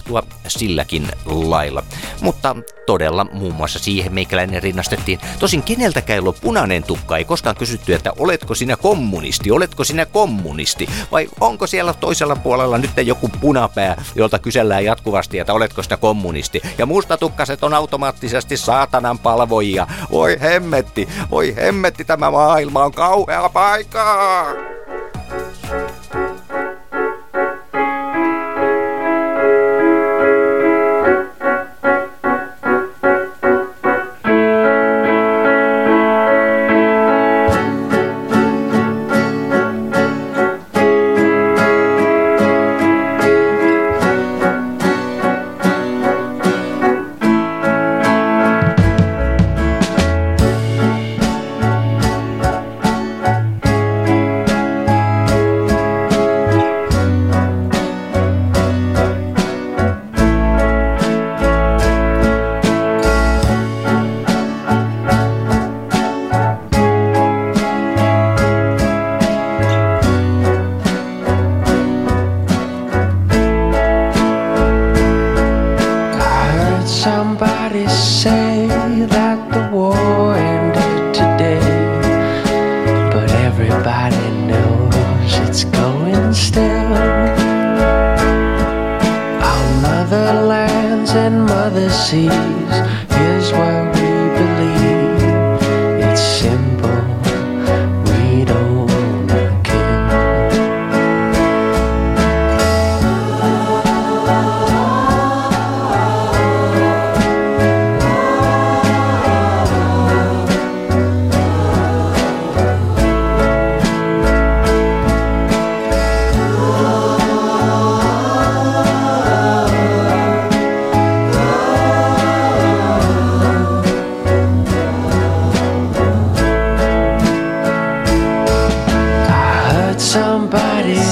silläkin 0.48 1.08
lailla. 1.24 1.82
Mutta 2.20 2.56
todella 2.86 3.26
muun 3.32 3.54
muassa 3.54 3.78
siihen 3.78 4.14
meikäläinen 4.14 4.62
rinnastettiin. 4.62 5.20
Tosin 5.38 5.62
keneltäkään 5.62 6.16
ei 6.16 6.32
punainen 6.40 6.82
tukka, 6.82 7.16
ei 7.16 7.24
koskaan 7.24 7.56
kysytty, 7.56 7.94
että 7.94 8.12
oletko 8.18 8.54
sinä 8.54 8.76
kommunisti, 8.76 9.50
oletko 9.50 9.84
sinä 9.84 10.06
kommunisti, 10.06 10.88
vai 11.12 11.28
onko 11.40 11.66
siellä 11.66 11.94
toisella 11.94 12.36
puolella 12.36 12.78
nyt 12.78 12.90
joku 13.04 13.28
punapää, 13.40 14.02
jolta 14.14 14.38
kysellään 14.38 14.84
jatkuvasti, 14.84 15.38
että 15.38 15.52
oletko 15.52 15.82
sitä 15.82 15.96
kommunisti. 15.96 16.60
Ja 16.78 16.86
mustatukkaset 16.86 17.64
on 17.64 17.74
automaattisesti 17.74 18.56
saatanan 18.56 19.18
palvojia. 19.18 19.86
Voi 20.10 20.40
hemmetti, 20.40 21.08
voi 21.30 21.56
hemmetti, 21.56 22.04
tämä 22.04 22.30
maailma 22.30 22.84
on 22.84 22.92
kauhea 22.92 23.48
paikka! 23.48 24.75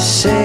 Say 0.04 0.43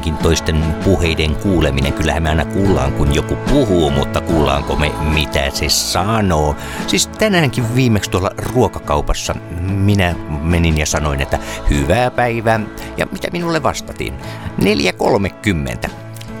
joidenkin 0.00 0.22
toisten 0.22 0.74
puheiden 0.84 1.36
kuuleminen. 1.36 1.92
Kyllähän 1.92 2.22
me 2.22 2.28
aina 2.28 2.44
kuullaan, 2.44 2.92
kun 2.92 3.14
joku 3.14 3.36
puhuu, 3.36 3.90
mutta 3.90 4.20
kuullaanko 4.20 4.76
me, 4.76 4.92
mitä 5.14 5.50
se 5.50 5.68
sanoo. 5.68 6.56
Siis 6.86 7.06
tänäänkin 7.06 7.74
viimeksi 7.74 8.10
tuolla 8.10 8.30
ruokakaupassa 8.36 9.34
minä 9.60 10.14
menin 10.42 10.78
ja 10.78 10.86
sanoin, 10.86 11.20
että 11.20 11.38
hyvää 11.70 12.10
päivää. 12.10 12.60
Ja 12.96 13.06
mitä 13.12 13.28
minulle 13.32 13.62
vastattiin? 13.62 14.14
4.30. 15.84 15.90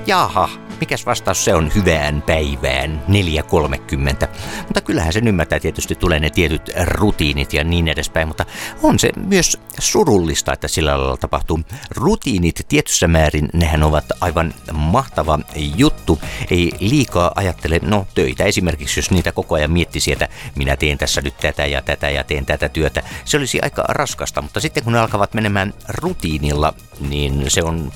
Jaha, 0.06 0.48
mikäs 0.80 1.06
vastaus 1.06 1.44
se 1.44 1.54
on 1.54 1.72
hyvään 1.74 2.22
päivään 2.22 3.02
4.30. 3.08 4.28
Mutta 4.56 4.80
kyllähän 4.80 5.12
sen 5.12 5.28
ymmärtää 5.28 5.60
tietysti 5.60 5.94
tulee 5.94 6.20
ne 6.20 6.30
tietyt 6.30 6.70
rutiinit 6.84 7.52
ja 7.52 7.64
niin 7.64 7.88
edespäin, 7.88 8.28
mutta 8.28 8.46
on 8.82 8.98
se 8.98 9.10
myös 9.16 9.58
surullista, 9.78 10.52
että 10.52 10.68
sillä 10.68 10.98
lailla 10.98 11.16
tapahtuu. 11.16 11.60
Rutiinit 11.90 12.66
tietyssä 12.68 13.08
määrin, 13.08 13.48
nehän 13.52 13.82
ovat 13.82 14.04
aivan 14.20 14.54
mahtava 14.72 15.38
juttu. 15.76 16.20
Ei 16.50 16.72
liikaa 16.80 17.32
ajattele, 17.34 17.80
no 17.82 18.06
töitä 18.14 18.44
esimerkiksi, 18.44 19.00
jos 19.00 19.10
niitä 19.10 19.32
koko 19.32 19.54
ajan 19.54 19.70
miettisi, 19.70 20.12
että 20.12 20.28
minä 20.56 20.76
teen 20.76 20.98
tässä 20.98 21.20
nyt 21.20 21.36
tätä 21.36 21.66
ja 21.66 21.82
tätä 21.82 22.10
ja 22.10 22.24
teen 22.24 22.46
tätä 22.46 22.68
työtä. 22.68 23.02
Se 23.24 23.36
olisi 23.36 23.60
aika 23.62 23.84
raskasta, 23.88 24.42
mutta 24.42 24.60
sitten 24.60 24.84
kun 24.84 24.92
ne 24.92 24.98
alkavat 24.98 25.34
menemään 25.34 25.74
rutiinilla, 25.88 26.74
niin 27.00 27.44
se 27.48 27.62
on 27.62 27.92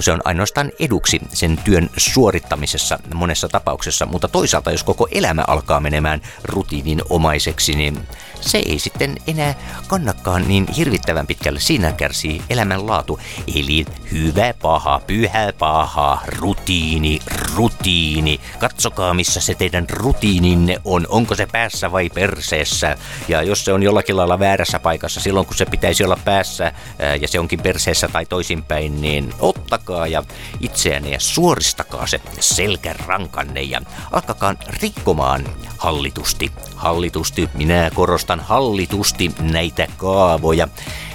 se 0.00 0.12
on 0.12 0.20
ainoastaan 0.24 0.72
eduksi 0.78 1.20
sen 1.28 1.58
työn 1.64 1.90
suorittamisessa 1.96 2.98
monessa 3.14 3.48
tapauksessa, 3.48 4.06
mutta 4.06 4.28
toisaalta 4.28 4.70
jos 4.70 4.84
koko 4.84 5.08
elämä 5.10 5.44
alkaa 5.46 5.80
menemään 5.80 6.20
rutiininomaiseksi, 6.44 7.74
niin 7.74 7.98
se 8.40 8.58
ei 8.58 8.78
sitten 8.78 9.16
enää 9.26 9.54
kannakaan 9.86 10.48
niin 10.48 10.66
hirvittävän 10.76 11.26
pitkälle. 11.26 11.60
Siinä 11.60 11.92
kärsii 11.92 12.42
elämänlaatu. 12.50 13.20
Eli 13.54 13.84
hyvä 14.12 14.54
paha, 14.62 15.00
pyhä 15.06 15.52
paha, 15.58 16.18
rutiini, 16.26 17.20
rutiini. 17.54 18.40
Katsokaa 18.58 19.14
missä 19.14 19.40
se 19.40 19.54
teidän 19.54 19.86
rutiininne 19.90 20.80
on. 20.84 21.06
Onko 21.08 21.34
se 21.34 21.46
päässä 21.46 21.92
vai 21.92 22.10
perseessä? 22.10 22.96
Ja 23.28 23.42
jos 23.42 23.64
se 23.64 23.72
on 23.72 23.82
jollakin 23.82 24.16
lailla 24.16 24.38
väärässä 24.38 24.78
paikassa 24.78 25.20
silloin 25.20 25.46
kun 25.46 25.56
se 25.56 25.66
pitäisi 25.66 26.04
olla 26.04 26.18
päässä 26.24 26.72
ää, 26.98 27.16
ja 27.16 27.28
se 27.28 27.38
onkin 27.38 27.60
perseessä 27.60 28.08
tai 28.08 28.26
toisinpäin, 28.26 29.00
niin 29.00 29.34
ottakaa 29.38 30.06
ja 30.06 30.22
itseänne 30.60 31.10
ja 31.10 31.20
suoristakaa 31.20 32.06
se 32.06 32.20
selkärankanne 32.40 33.62
ja 33.62 33.80
alkakaa 34.12 34.54
rikkomaan 34.82 35.44
hallitusti. 35.78 36.52
Hallitusti, 36.76 37.48
minä 37.54 37.90
korostan 37.94 38.27
hallitusti 38.36 39.30
näitä 39.40 39.86
kaavoja. 39.96 40.68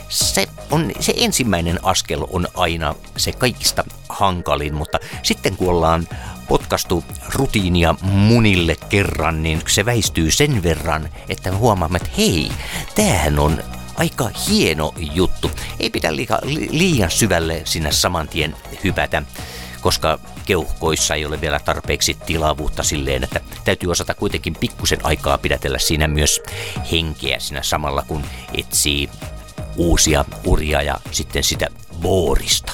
Se, 0.10 0.48
on, 0.72 0.92
se 1.00 1.14
ensimmäinen 1.18 1.80
askel 1.84 2.26
on 2.32 2.48
aina 2.56 2.96
se 3.18 3.32
kaikista 3.32 3.84
hankalin, 4.10 4.74
mutta 4.74 5.00
sitten 5.24 5.58
kun 5.58 5.70
ollaan 5.70 6.08
potkastu 6.48 7.04
rutiinia 7.34 7.96
munille 8.02 8.76
kerran, 8.90 9.44
niin 9.44 9.62
se 9.68 9.86
väistyy 9.86 10.32
sen 10.32 10.64
verran, 10.64 11.10
että 11.30 11.52
me 11.52 11.58
huomaamme, 11.58 11.98
että 11.98 12.10
hei, 12.18 12.52
tämähän 12.96 13.40
on 13.40 13.64
aika 13.96 14.30
hieno 14.50 14.94
juttu. 14.98 15.52
Ei 15.80 15.90
pidä 15.90 16.16
liian 16.70 17.12
syvälle 17.12 17.62
sinne 17.66 17.92
saman 17.92 18.28
tien 18.28 18.56
hypätä, 18.84 19.24
koska 19.84 20.20
keuhkoissa 20.46 21.16
ei 21.16 21.26
ole 21.26 21.42
vielä 21.42 21.60
tarpeeksi 21.60 22.18
tilavuutta 22.26 22.84
silleen, 22.84 23.24
että 23.24 23.40
täytyy 23.66 23.92
osata 23.92 24.14
kuitenkin 24.14 24.56
pikkusen 24.56 25.00
aikaa 25.04 25.38
pidätellä 25.38 25.80
siinä 25.80 26.08
myös 26.08 26.42
henkeä 26.92 27.40
siinä 27.40 27.64
samalla, 27.64 28.04
kun 28.08 28.24
etsii 28.58 29.10
uusia 29.78 30.26
uria 30.46 30.82
ja 30.82 30.98
sitten 31.12 31.44
sitä 31.44 31.68
boorista. 32.02 32.72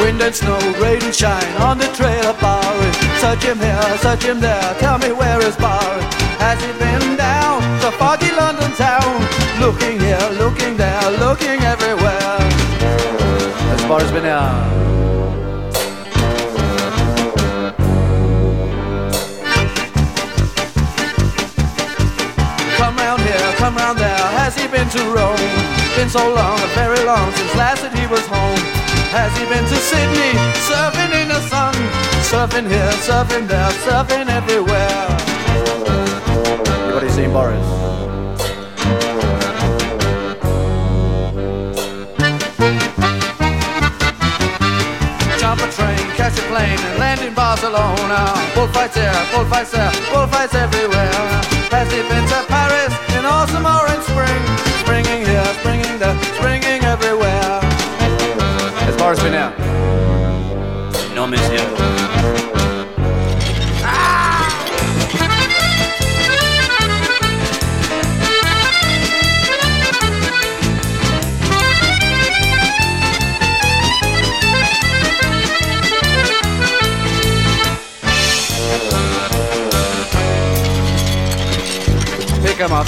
Wind 0.00 0.20
and 0.20 0.34
snow, 0.34 0.80
rain 0.80 1.02
and 1.02 1.14
shine 1.14 1.64
on 1.70 1.78
the 1.78 1.88
trail 1.88 2.30
of 2.30 2.40
Bowery. 2.40 2.92
Search 3.20 3.44
him 3.44 3.58
here, 3.58 3.98
search 4.02 4.24
him 4.24 4.40
there, 4.40 4.74
tell 4.80 4.98
me 4.98 5.12
where 5.12 5.48
is 5.48 5.56
Bowery. 5.56 6.25
Has 6.38 6.58
he 6.62 6.72
been 6.78 7.16
down 7.16 7.62
the 7.80 7.90
foggy 7.92 8.30
London 8.32 8.70
town? 8.72 9.10
Looking 9.60 9.98
here, 9.98 10.28
looking 10.38 10.76
there, 10.76 11.10
looking 11.18 11.60
everywhere. 11.62 12.38
As 13.74 13.80
far 13.88 14.00
as 14.00 14.12
out. 14.24 14.86
Come 22.76 22.96
round 22.96 23.22
here, 23.22 23.52
come 23.56 23.76
round 23.76 23.98
there. 23.98 24.26
Has 24.38 24.56
he 24.56 24.68
been 24.68 24.88
to 24.90 25.02
Rome? 25.10 25.36
Been 25.96 26.10
so 26.10 26.34
long, 26.34 26.58
very 26.74 27.02
long 27.04 27.32
since 27.32 27.54
last 27.56 27.82
that 27.82 27.94
he 27.98 28.06
was 28.06 28.24
home. 28.26 28.60
Has 29.16 29.32
he 29.38 29.44
been 29.48 29.64
to 29.64 29.76
Sydney, 29.76 30.32
surfing 30.68 31.12
in 31.22 31.28
the 31.28 31.40
sun? 31.48 31.74
Surfing 32.20 32.68
here, 32.68 32.92
surfing 33.08 33.48
there, 33.48 33.70
surfing 33.86 34.28
everywhere. 34.28 35.25
Seen 37.16 37.32
Boris? 37.32 37.66
Jump 45.40 45.62
a 45.62 45.68
train, 45.72 45.96
catch 46.12 46.36
a 46.36 46.42
plane, 46.52 46.78
and 46.78 46.98
land 46.98 47.22
in 47.22 47.32
Barcelona. 47.32 48.34
Bullfights 48.54 48.96
here, 48.96 49.10
bullfights 49.32 49.70
there, 49.70 49.90
bullfights 50.12 50.54
everywhere. 50.56 51.40
He 51.90 52.02
been 52.02 52.28
Paris 52.48 52.92
in 53.16 53.24
autumn 53.24 53.64
or 53.64 53.88
in 53.88 54.02
spring? 54.02 54.42
Springing 54.84 55.24
here, 55.24 55.44
springing 55.60 55.98
there, 55.98 56.22
springing 56.36 56.84
everywhere. 56.84 57.60
As 58.84 58.94
far 58.96 59.12
as 59.12 59.22
we 59.24 59.30
know. 59.30 59.65
Pick 82.56 82.64
'em 82.64 82.72
up. 82.72 82.86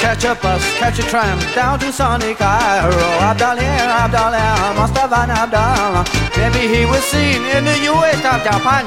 Catch 0.00 0.24
a 0.24 0.34
bus, 0.34 0.62
catch 0.78 0.98
a 1.00 1.02
tram 1.02 1.38
down 1.54 1.78
to 1.80 1.92
sunny 1.92 2.32
Cairo. 2.34 2.96
Abdallah, 3.20 3.60
here, 3.60 3.92
Abdal 4.02 4.30
there, 4.30 4.74
Mustafa 4.74 5.30
Abdallah. 5.30 6.02
Maybe 6.38 6.66
he 6.74 6.86
was 6.86 7.04
seen 7.04 7.44
in 7.44 7.66
the 7.66 7.76
US 7.92 8.22
Japan. 8.22 8.86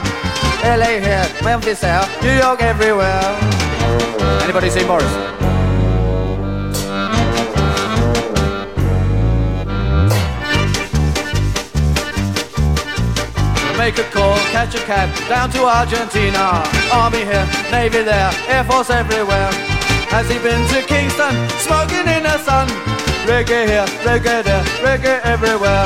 LA 0.64 1.00
here, 1.00 1.28
Memphis 1.44 1.82
there, 1.82 2.10
New 2.24 2.34
York 2.34 2.64
everywhere. 2.64 3.36
Anybody 4.42 4.72
seen 4.72 4.88
Boris? 4.88 5.45
Make 13.86 14.00
a 14.00 14.10
call, 14.10 14.36
catch 14.50 14.74
a 14.74 14.80
cab 14.80 15.14
down 15.30 15.52
to 15.52 15.64
Argentina. 15.64 16.64
Army 16.92 17.20
here, 17.20 17.46
Navy 17.70 18.02
there, 18.02 18.32
Air 18.48 18.64
Force 18.64 18.90
everywhere. 18.90 19.52
Has 20.10 20.28
he 20.28 20.40
been 20.40 20.68
to 20.74 20.82
Kingston, 20.88 21.36
smoking 21.60 22.08
in 22.10 22.24
the 22.24 22.40
sun? 22.40 22.68
Reggae 23.30 23.68
here, 23.70 23.86
reggae 24.02 24.42
there, 24.44 24.64
reggae 24.82 25.22
everywhere. 25.22 25.86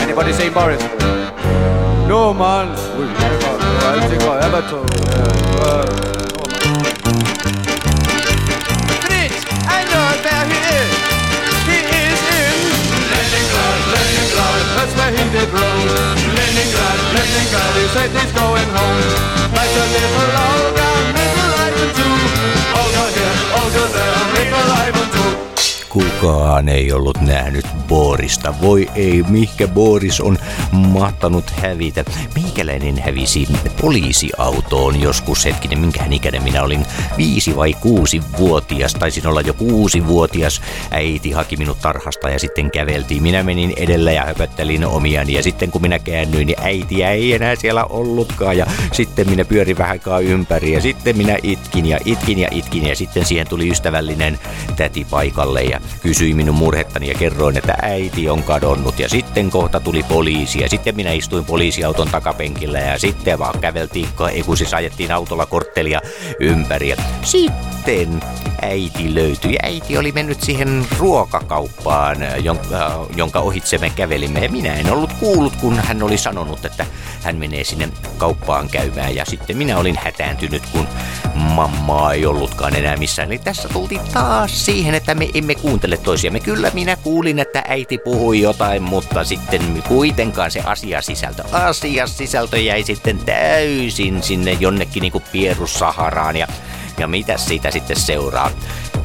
Anybody 0.00 0.32
seen 0.32 0.54
Boris? 0.54 0.80
No 2.08 2.32
man. 2.32 2.72
We 2.96 3.04
never. 3.04 3.52
I 3.84 4.08
think 4.08 4.22
I 4.22 4.40
ever 4.40 4.62
told. 4.70 4.88
Uh, 5.60 5.84
Fritz, 9.04 9.44
I 9.68 9.84
know 9.92 10.08
where 10.24 10.44
he 10.48 10.56
is. 10.80 10.92
He 11.68 11.78
is 11.84 12.20
in 12.40 12.56
Leningrad, 13.12 13.78
Leningrad. 13.92 14.60
That's 14.72 14.92
where 14.96 15.12
he 15.12 15.24
did 15.36 15.48
roam. 15.52 15.84
Leningrad, 16.36 16.99
think 17.30 17.52
Alice 17.52 18.24
is 18.24 18.32
going 18.32 18.68
home. 18.74 19.19
Kukaan 26.20 26.68
ei 26.68 26.92
ollut 26.92 27.20
nähnyt 27.20 27.66
Borista. 27.88 28.54
Voi 28.60 28.90
ei, 28.94 29.24
mihinkä 29.28 29.68
Boris 29.68 30.20
on 30.20 30.38
mahtanut 30.72 31.50
hävitä. 31.50 32.04
Meikäläinen 32.42 32.98
hävisi 32.98 33.48
poliisiautoon 33.80 35.00
joskus 35.00 35.44
hetkinen, 35.44 35.78
minkähän 35.78 36.12
ikäinen 36.12 36.42
minä 36.42 36.62
olin. 36.62 36.86
Viisi 37.16 37.56
vai 37.56 37.72
kuusi 37.72 38.22
vuotias, 38.38 38.94
taisin 38.94 39.26
olla 39.26 39.40
jo 39.40 39.54
kuusi 39.54 40.06
vuotias. 40.06 40.62
Äiti 40.90 41.30
haki 41.30 41.56
minut 41.56 41.80
tarhasta 41.80 42.30
ja 42.30 42.38
sitten 42.38 42.70
käveltiin. 42.70 43.22
Minä 43.22 43.42
menin 43.42 43.72
edellä 43.76 44.12
ja 44.12 44.24
höpöttelin 44.24 44.86
omiani 44.86 45.32
ja 45.32 45.42
sitten 45.42 45.70
kun 45.70 45.82
minä 45.82 45.98
käännyin, 45.98 46.46
niin 46.46 46.60
äitiä 46.60 47.10
ei 47.10 47.32
enää 47.32 47.56
siellä 47.56 47.84
ollutkaan. 47.84 48.56
Ja 48.56 48.66
sitten 48.92 49.30
minä 49.30 49.44
pyörin 49.44 49.78
vähän 49.78 49.90
aikaa 49.90 50.20
ympäri 50.20 50.72
ja 50.72 50.80
sitten 50.80 51.16
minä 51.16 51.36
itkin 51.42 51.86
ja 51.86 51.98
itkin 52.04 52.38
ja 52.38 52.48
itkin 52.50 52.86
ja 52.86 52.96
sitten 52.96 53.26
siihen 53.26 53.48
tuli 53.48 53.70
ystävällinen 53.70 54.38
täti 54.76 55.06
paikalle 55.10 55.62
ja 55.62 55.80
minun 56.34 56.54
murhettani 56.54 57.08
ja 57.08 57.14
kerroin, 57.14 57.56
että 57.56 57.74
äiti 57.82 58.28
on 58.28 58.42
kadonnut. 58.42 58.98
Ja 58.98 59.08
sitten 59.08 59.50
kohta 59.50 59.80
tuli 59.80 60.02
poliisi 60.02 60.60
ja 60.60 60.68
sitten 60.68 60.96
minä 60.96 61.12
istuin 61.12 61.44
poliisiauton 61.44 62.08
takapenkillä 62.08 62.78
ja 62.78 62.98
sitten 62.98 63.38
vaan 63.38 63.60
käveltiin, 63.60 64.08
kun 64.46 64.56
siis 64.56 64.74
ajettiin 64.74 65.12
autolla 65.12 65.46
korttelia 65.46 66.00
ympäri. 66.40 66.88
Ja 66.88 66.96
sitten 67.22 68.20
äiti 68.62 69.14
löytyi. 69.14 69.56
Äiti 69.62 69.98
oli 69.98 70.12
mennyt 70.12 70.40
siihen 70.40 70.86
ruokakauppaan, 70.98 72.16
jonka, 72.42 73.06
jonka 73.16 73.40
ohitse 73.40 73.78
me 73.78 73.90
kävelimme. 73.90 74.40
Ja 74.40 74.50
minä 74.50 74.74
en 74.74 74.92
ollut 74.92 75.12
kuullut, 75.12 75.56
kun 75.56 75.78
hän 75.78 76.02
oli 76.02 76.18
sanonut, 76.18 76.64
että 76.64 76.86
hän 77.22 77.36
menee 77.36 77.64
sinne 77.64 77.88
kauppaan 78.18 78.68
käymään. 78.68 79.14
Ja 79.14 79.24
sitten 79.24 79.56
minä 79.56 79.78
olin 79.78 79.98
hätääntynyt, 80.04 80.62
kun 80.72 80.86
mammaa 81.34 82.12
ei 82.12 82.26
ollutkaan 82.26 82.76
enää 82.76 82.96
missään. 82.96 83.28
Eli 83.28 83.38
tässä 83.38 83.68
tultiin 83.68 84.00
taas 84.12 84.66
siihen, 84.66 84.94
että 84.94 85.14
me 85.14 85.28
emme 85.34 85.54
kuuntele 85.54 85.96
toisiamme. 86.00 86.40
Kyllä 86.40 86.70
minä 86.74 86.96
kuulin, 86.96 87.38
että 87.38 87.62
äiti 87.68 87.98
puhui 87.98 88.40
jotain, 88.40 88.82
mutta 88.82 89.24
sitten 89.24 89.82
kuitenkaan 89.88 90.50
se 90.50 90.60
asiasisältö, 90.60 91.44
asiasisältö 91.52 92.58
jäi 92.58 92.82
sitten 92.82 93.18
täysin 93.18 94.22
sinne 94.22 94.52
jonnekin 94.60 95.00
niinku 95.00 95.22
pierussaharaan. 95.32 96.36
Ja 96.36 96.46
ja 97.00 97.08
mitä 97.08 97.38
siitä 97.38 97.70
sitten 97.70 98.00
seuraa? 98.00 98.50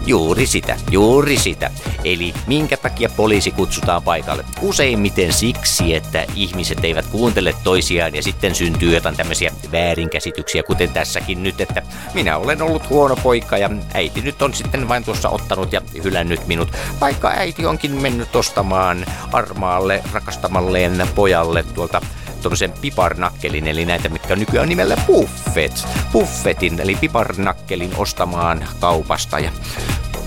Juuri 0.06 0.48
sitä, 0.48 0.78
juuri 0.92 1.38
sitä. 1.38 1.72
Eli 2.04 2.34
minkä 2.48 2.78
takia 2.78 3.10
poliisi 3.10 3.52
kutsutaan 3.52 4.04
paikalle? 4.04 4.46
Useimmiten 4.62 5.34
siksi, 5.34 5.96
että 5.96 6.26
ihmiset 6.36 6.84
eivät 6.84 7.06
kuuntele 7.06 7.56
toisiaan 7.64 8.16
ja 8.16 8.24
sitten 8.24 8.56
syntyy 8.56 8.94
jotain 8.94 9.18
tämmöisiä 9.18 9.52
väärinkäsityksiä, 9.72 10.64
kuten 10.64 10.90
tässäkin 10.90 11.44
nyt, 11.44 11.62
että 11.62 11.82
minä 12.14 12.38
olen 12.38 12.62
ollut 12.62 12.90
huono 12.90 13.16
poika 13.16 13.58
ja 13.58 13.70
äiti 13.94 14.22
nyt 14.22 14.42
on 14.42 14.54
sitten 14.54 14.88
vain 14.88 15.04
tuossa 15.04 15.30
ottanut 15.30 15.74
ja 15.74 15.82
hylännyt 16.04 16.48
minut, 16.48 16.70
vaikka 17.02 17.30
äiti 17.30 17.66
onkin 17.66 18.02
mennyt 18.02 18.36
ostamaan 18.36 19.06
armaalle 19.32 20.04
rakastamalleen 20.14 21.08
pojalle 21.16 21.64
tuolta 21.64 22.02
tuommoisen 22.46 22.74
piparnakkelin, 22.82 23.68
eli 23.68 23.86
näitä, 23.86 24.10
mitkä 24.10 24.36
nykyään 24.36 24.70
nimellä 24.70 24.98
Buffet. 25.08 25.88
Buffetin, 26.12 26.80
eli 26.80 26.96
piparnakkelin 26.96 27.92
ostamaan 27.98 28.68
kaupasta. 28.80 29.40
Ja 29.40 29.52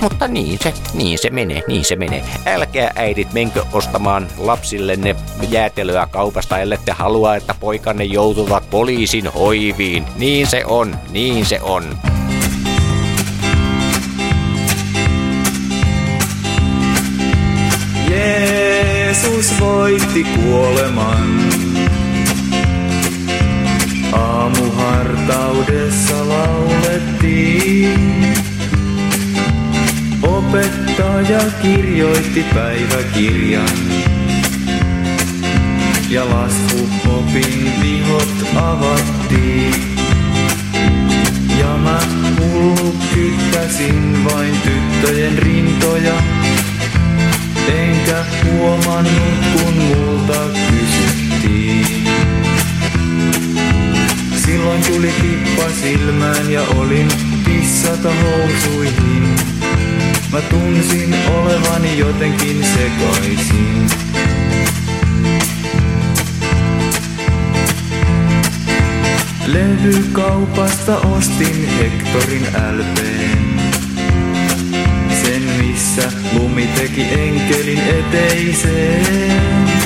mutta 0.01 0.29
niin 0.29 0.59
se, 0.63 0.75
niin 0.95 1.19
se 1.19 1.31
menee, 1.31 1.63
niin 1.69 1.85
se 1.85 1.97
menee. 1.97 2.25
Älkää 2.47 2.93
äidit 2.95 3.33
menkö 3.33 3.65
ostamaan 3.73 4.29
lapsillenne 4.39 5.17
jäätelöä 5.51 6.09
kaupasta, 6.11 6.59
ellette 6.59 6.93
halua, 6.93 7.37
että 7.37 7.55
poikanne 7.61 8.05
joutuvat 8.05 8.71
poliisin 8.71 9.27
hoiviin. 9.27 10.05
Niin 10.17 10.47
se 10.47 10.65
on, 10.67 10.97
niin 11.11 11.47
se 11.47 11.61
on. 11.63 11.99
Jeesus 18.11 19.61
voitti 19.61 20.25
kuoleman. 20.25 21.48
Aamuhartaudessa 25.29 26.29
laulettiin. 26.29 27.99
Opettaja 30.23 31.41
kirjoitti 31.63 32.45
päiväkirjan. 32.55 33.69
Ja 36.11 36.31
laskuopin 36.31 37.73
vihot 37.83 38.35
avattiin. 38.57 39.75
Ja 41.59 41.77
mä 41.77 42.01
hullu 42.41 42.95
vain 44.25 44.55
tyttöjen 44.61 45.39
rintoja. 45.39 46.23
Enkä 47.69 48.25
huomannut 48.45 49.45
kun 49.53 49.75
multa 49.75 50.68
Silloin 54.49 54.83
tuli 54.83 55.13
kippa 55.23 55.71
silmään 55.83 56.53
ja 56.53 56.63
olin 56.63 57.09
pissata 57.45 58.11
housuihin. 58.15 59.37
Mä 60.33 60.41
tunsin 60.41 61.15
olevani 61.35 61.99
jotenkin 61.99 62.65
sekaisin. 62.65 63.87
Levykaupasta 69.47 70.97
ostin 70.97 71.69
Hektorin 71.79 72.47
LPn. 72.79 73.61
Sen 75.23 75.43
missä 75.43 76.13
lumi 76.33 76.67
teki 76.67 77.03
enkelin 77.03 77.81
eteiseen. 77.81 79.78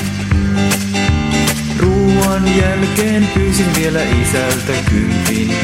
Ruuan 2.33 2.57
jälkeen 2.57 3.27
pyysin 3.33 3.75
vielä 3.79 3.99
isältä 4.03 4.73
kympin. 4.89 5.55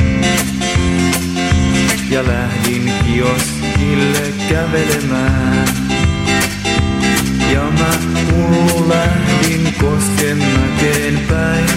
Ja 2.09 2.27
lähdin 2.27 2.93
kioskille 3.05 4.33
kävelemään. 4.49 5.67
Ja 7.53 7.61
mä 7.61 7.91
hullu 8.31 8.89
lähdin 8.89 9.73
koskenmäkeen 9.81 11.19
päin. 11.29 11.69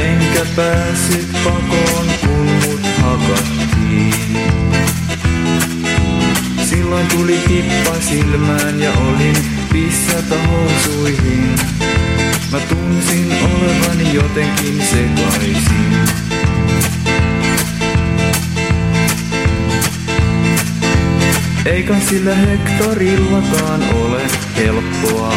Enkä 0.00 0.46
päässyt 0.56 1.28
pakoon, 1.44 2.06
kun 2.20 2.50
mut 2.64 2.80
hakattiin. 3.02 4.14
Silloin 6.64 7.06
tuli 7.06 7.38
kippa 7.48 8.00
silmään 8.00 8.80
ja 8.80 8.92
olin 8.92 9.36
pissata 9.72 10.34
housuihin. 10.48 11.71
Mä 12.52 12.60
tunsin 12.60 13.32
olevani 13.42 14.14
jotenkin 14.14 14.82
sekaisin. 14.82 15.92
Eikä 21.64 21.94
sillä 22.08 22.34
hektorillakaan 22.34 23.82
ole 23.94 24.20
helppoa, 24.56 25.34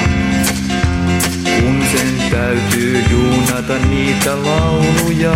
kun 1.59 1.83
sen 1.91 2.31
täytyy 2.31 3.03
juunata 3.11 3.79
niitä 3.89 4.43
lauluja. 4.43 5.35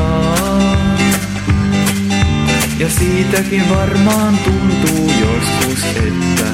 Ja 2.80 2.89
siitäkin 2.89 3.69
varmaan 3.69 4.38
tuntuu 4.38 5.11
joskus, 5.21 5.84
että 5.84 6.45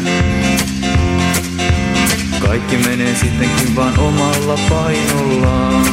kaikki 2.48 2.78
menee 2.78 3.16
sittenkin 3.16 3.76
vaan 3.76 4.00
omalla 4.00 4.60
painollaan. 4.70 5.86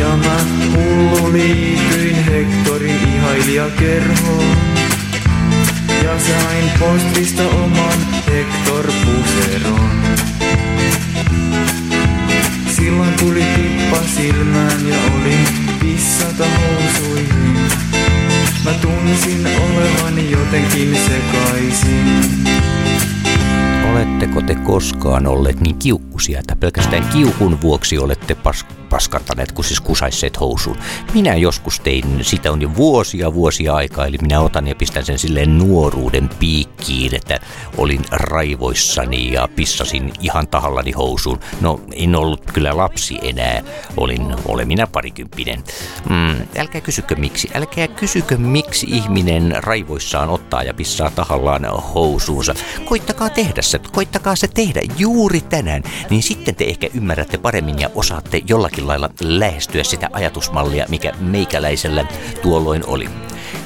Ja 0.00 0.16
mä 0.16 0.36
hullu 0.72 1.32
liityin 1.32 2.24
Hektorin 2.24 3.00
ihailijakerhoon. 3.16 4.56
Ja 6.04 6.18
sain 6.18 6.70
postista 6.78 7.42
oman 7.42 7.98
Hector 8.26 8.92
Puseron. 9.04 9.90
Silloin 12.76 13.12
tuli 13.12 13.44
tippa 13.56 13.98
silmään 14.16 14.88
ja 14.88 14.96
olin 15.14 15.48
pissata 15.80 16.44
housuihin. 16.44 17.56
Mä 18.64 18.72
tunsin 18.72 19.46
olevani 19.46 20.30
jotenkin 20.30 20.96
sekaisin. 20.96 22.32
Oletteko 23.90 24.42
te 24.42 24.54
koskaan 24.54 25.26
olleet 25.26 25.60
niin 25.60 25.78
kiukkusia, 25.78 26.38
että 26.38 26.56
pelkästään 26.56 27.08
kiukun 27.12 27.60
vuoksi 27.60 27.98
olette 27.98 28.34
pas, 28.34 28.66
paskartaneet, 29.02 29.52
kun 29.52 29.64
siis 29.64 29.80
kusaisseet 29.80 30.40
housuun. 30.40 30.76
Minä 31.14 31.34
joskus 31.34 31.80
tein, 31.80 32.04
sitä 32.24 32.52
on 32.52 32.62
jo 32.62 32.74
vuosia 32.74 33.34
vuosia 33.34 33.74
aikaa, 33.74 34.06
eli 34.06 34.18
minä 34.22 34.40
otan 34.40 34.68
ja 34.68 34.74
pistän 34.74 35.04
sen 35.04 35.18
silleen 35.18 35.58
nuoruuden 35.58 36.30
piikkiin, 36.38 37.14
että 37.14 37.40
olin 37.76 38.04
raivoissani 38.10 39.32
ja 39.32 39.48
pissasin 39.56 40.12
ihan 40.20 40.48
tahallani 40.48 40.92
housuun. 40.92 41.40
No, 41.60 41.80
en 41.94 42.16
ollut 42.16 42.40
kyllä 42.52 42.76
lapsi 42.76 43.18
enää, 43.22 43.62
olin 43.96 44.34
olemina 44.46 44.86
parikymppinen. 44.86 45.64
Mm, 46.08 46.46
älkää 46.58 46.80
kysykö 46.80 47.14
miksi, 47.16 47.50
älkää 47.54 47.88
kysykö 47.88 48.36
miksi 48.36 48.86
ihminen 48.90 49.54
raivoissaan 49.58 50.28
ottaa 50.28 50.62
ja 50.62 50.74
pissaa 50.74 51.10
tahallaan 51.10 51.64
housuunsa. 51.94 52.54
Koittakaa 52.84 53.30
tehdä 53.30 53.62
se, 53.62 53.80
koittakaa 53.92 54.36
se 54.36 54.48
tehdä 54.48 54.80
juuri 54.98 55.40
tänään, 55.40 55.82
niin 56.10 56.22
sitten 56.22 56.54
te 56.54 56.64
ehkä 56.64 56.88
ymmärrätte 56.94 57.38
paremmin 57.38 57.78
ja 57.78 57.90
osaatte 57.94 58.42
jollakin 58.48 58.88
lailla 58.92 59.10
lähestyä 59.20 59.84
sitä 59.84 60.08
ajatusmallia, 60.12 60.86
mikä 60.88 61.12
meikäläisellä 61.20 62.04
tuolloin 62.42 62.86
oli. 62.86 63.08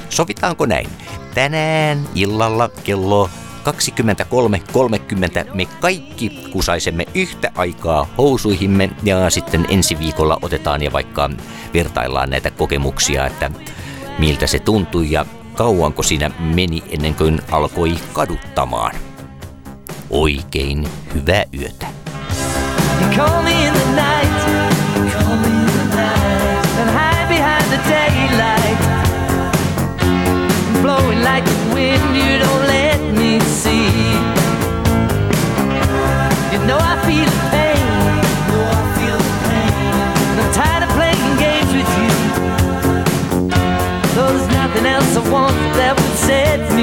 Sovitaanko 0.09 0.66
näin? 0.66 0.89
Tänään 1.35 2.09
illalla 2.14 2.68
kello 2.85 3.31
23.30 3.66 5.55
me 5.55 5.66
kaikki 5.81 6.31
kusaisemme 6.53 7.07
yhtä 7.14 7.51
aikaa 7.55 8.07
housuihimme 8.18 8.91
ja 9.03 9.31
sitten 9.31 9.66
ensi 9.68 9.99
viikolla 9.99 10.39
otetaan 10.43 10.83
ja 10.83 10.93
vaikka 10.93 11.31
vertaillaan 11.74 12.31
näitä 12.31 12.51
kokemuksia, 12.51 13.27
että 13.27 13.51
miltä 14.18 14.47
se 14.47 14.59
tuntui 14.59 15.11
ja 15.11 15.27
kauanko 15.55 16.03
siinä 16.03 16.31
meni 16.39 16.83
ennen 16.89 17.14
kuin 17.14 17.41
alkoi 17.51 17.95
kaduttamaan. 18.12 18.95
Oikein 20.11 20.89
hyvää 21.14 21.45
yötä. 21.61 21.87
Call 23.16 23.43
me 23.43 23.66
in 23.66 23.76
else 44.97 45.16
I 45.16 45.30
want 45.30 45.57
that 45.76 45.94
would 45.97 46.18
set 46.18 46.76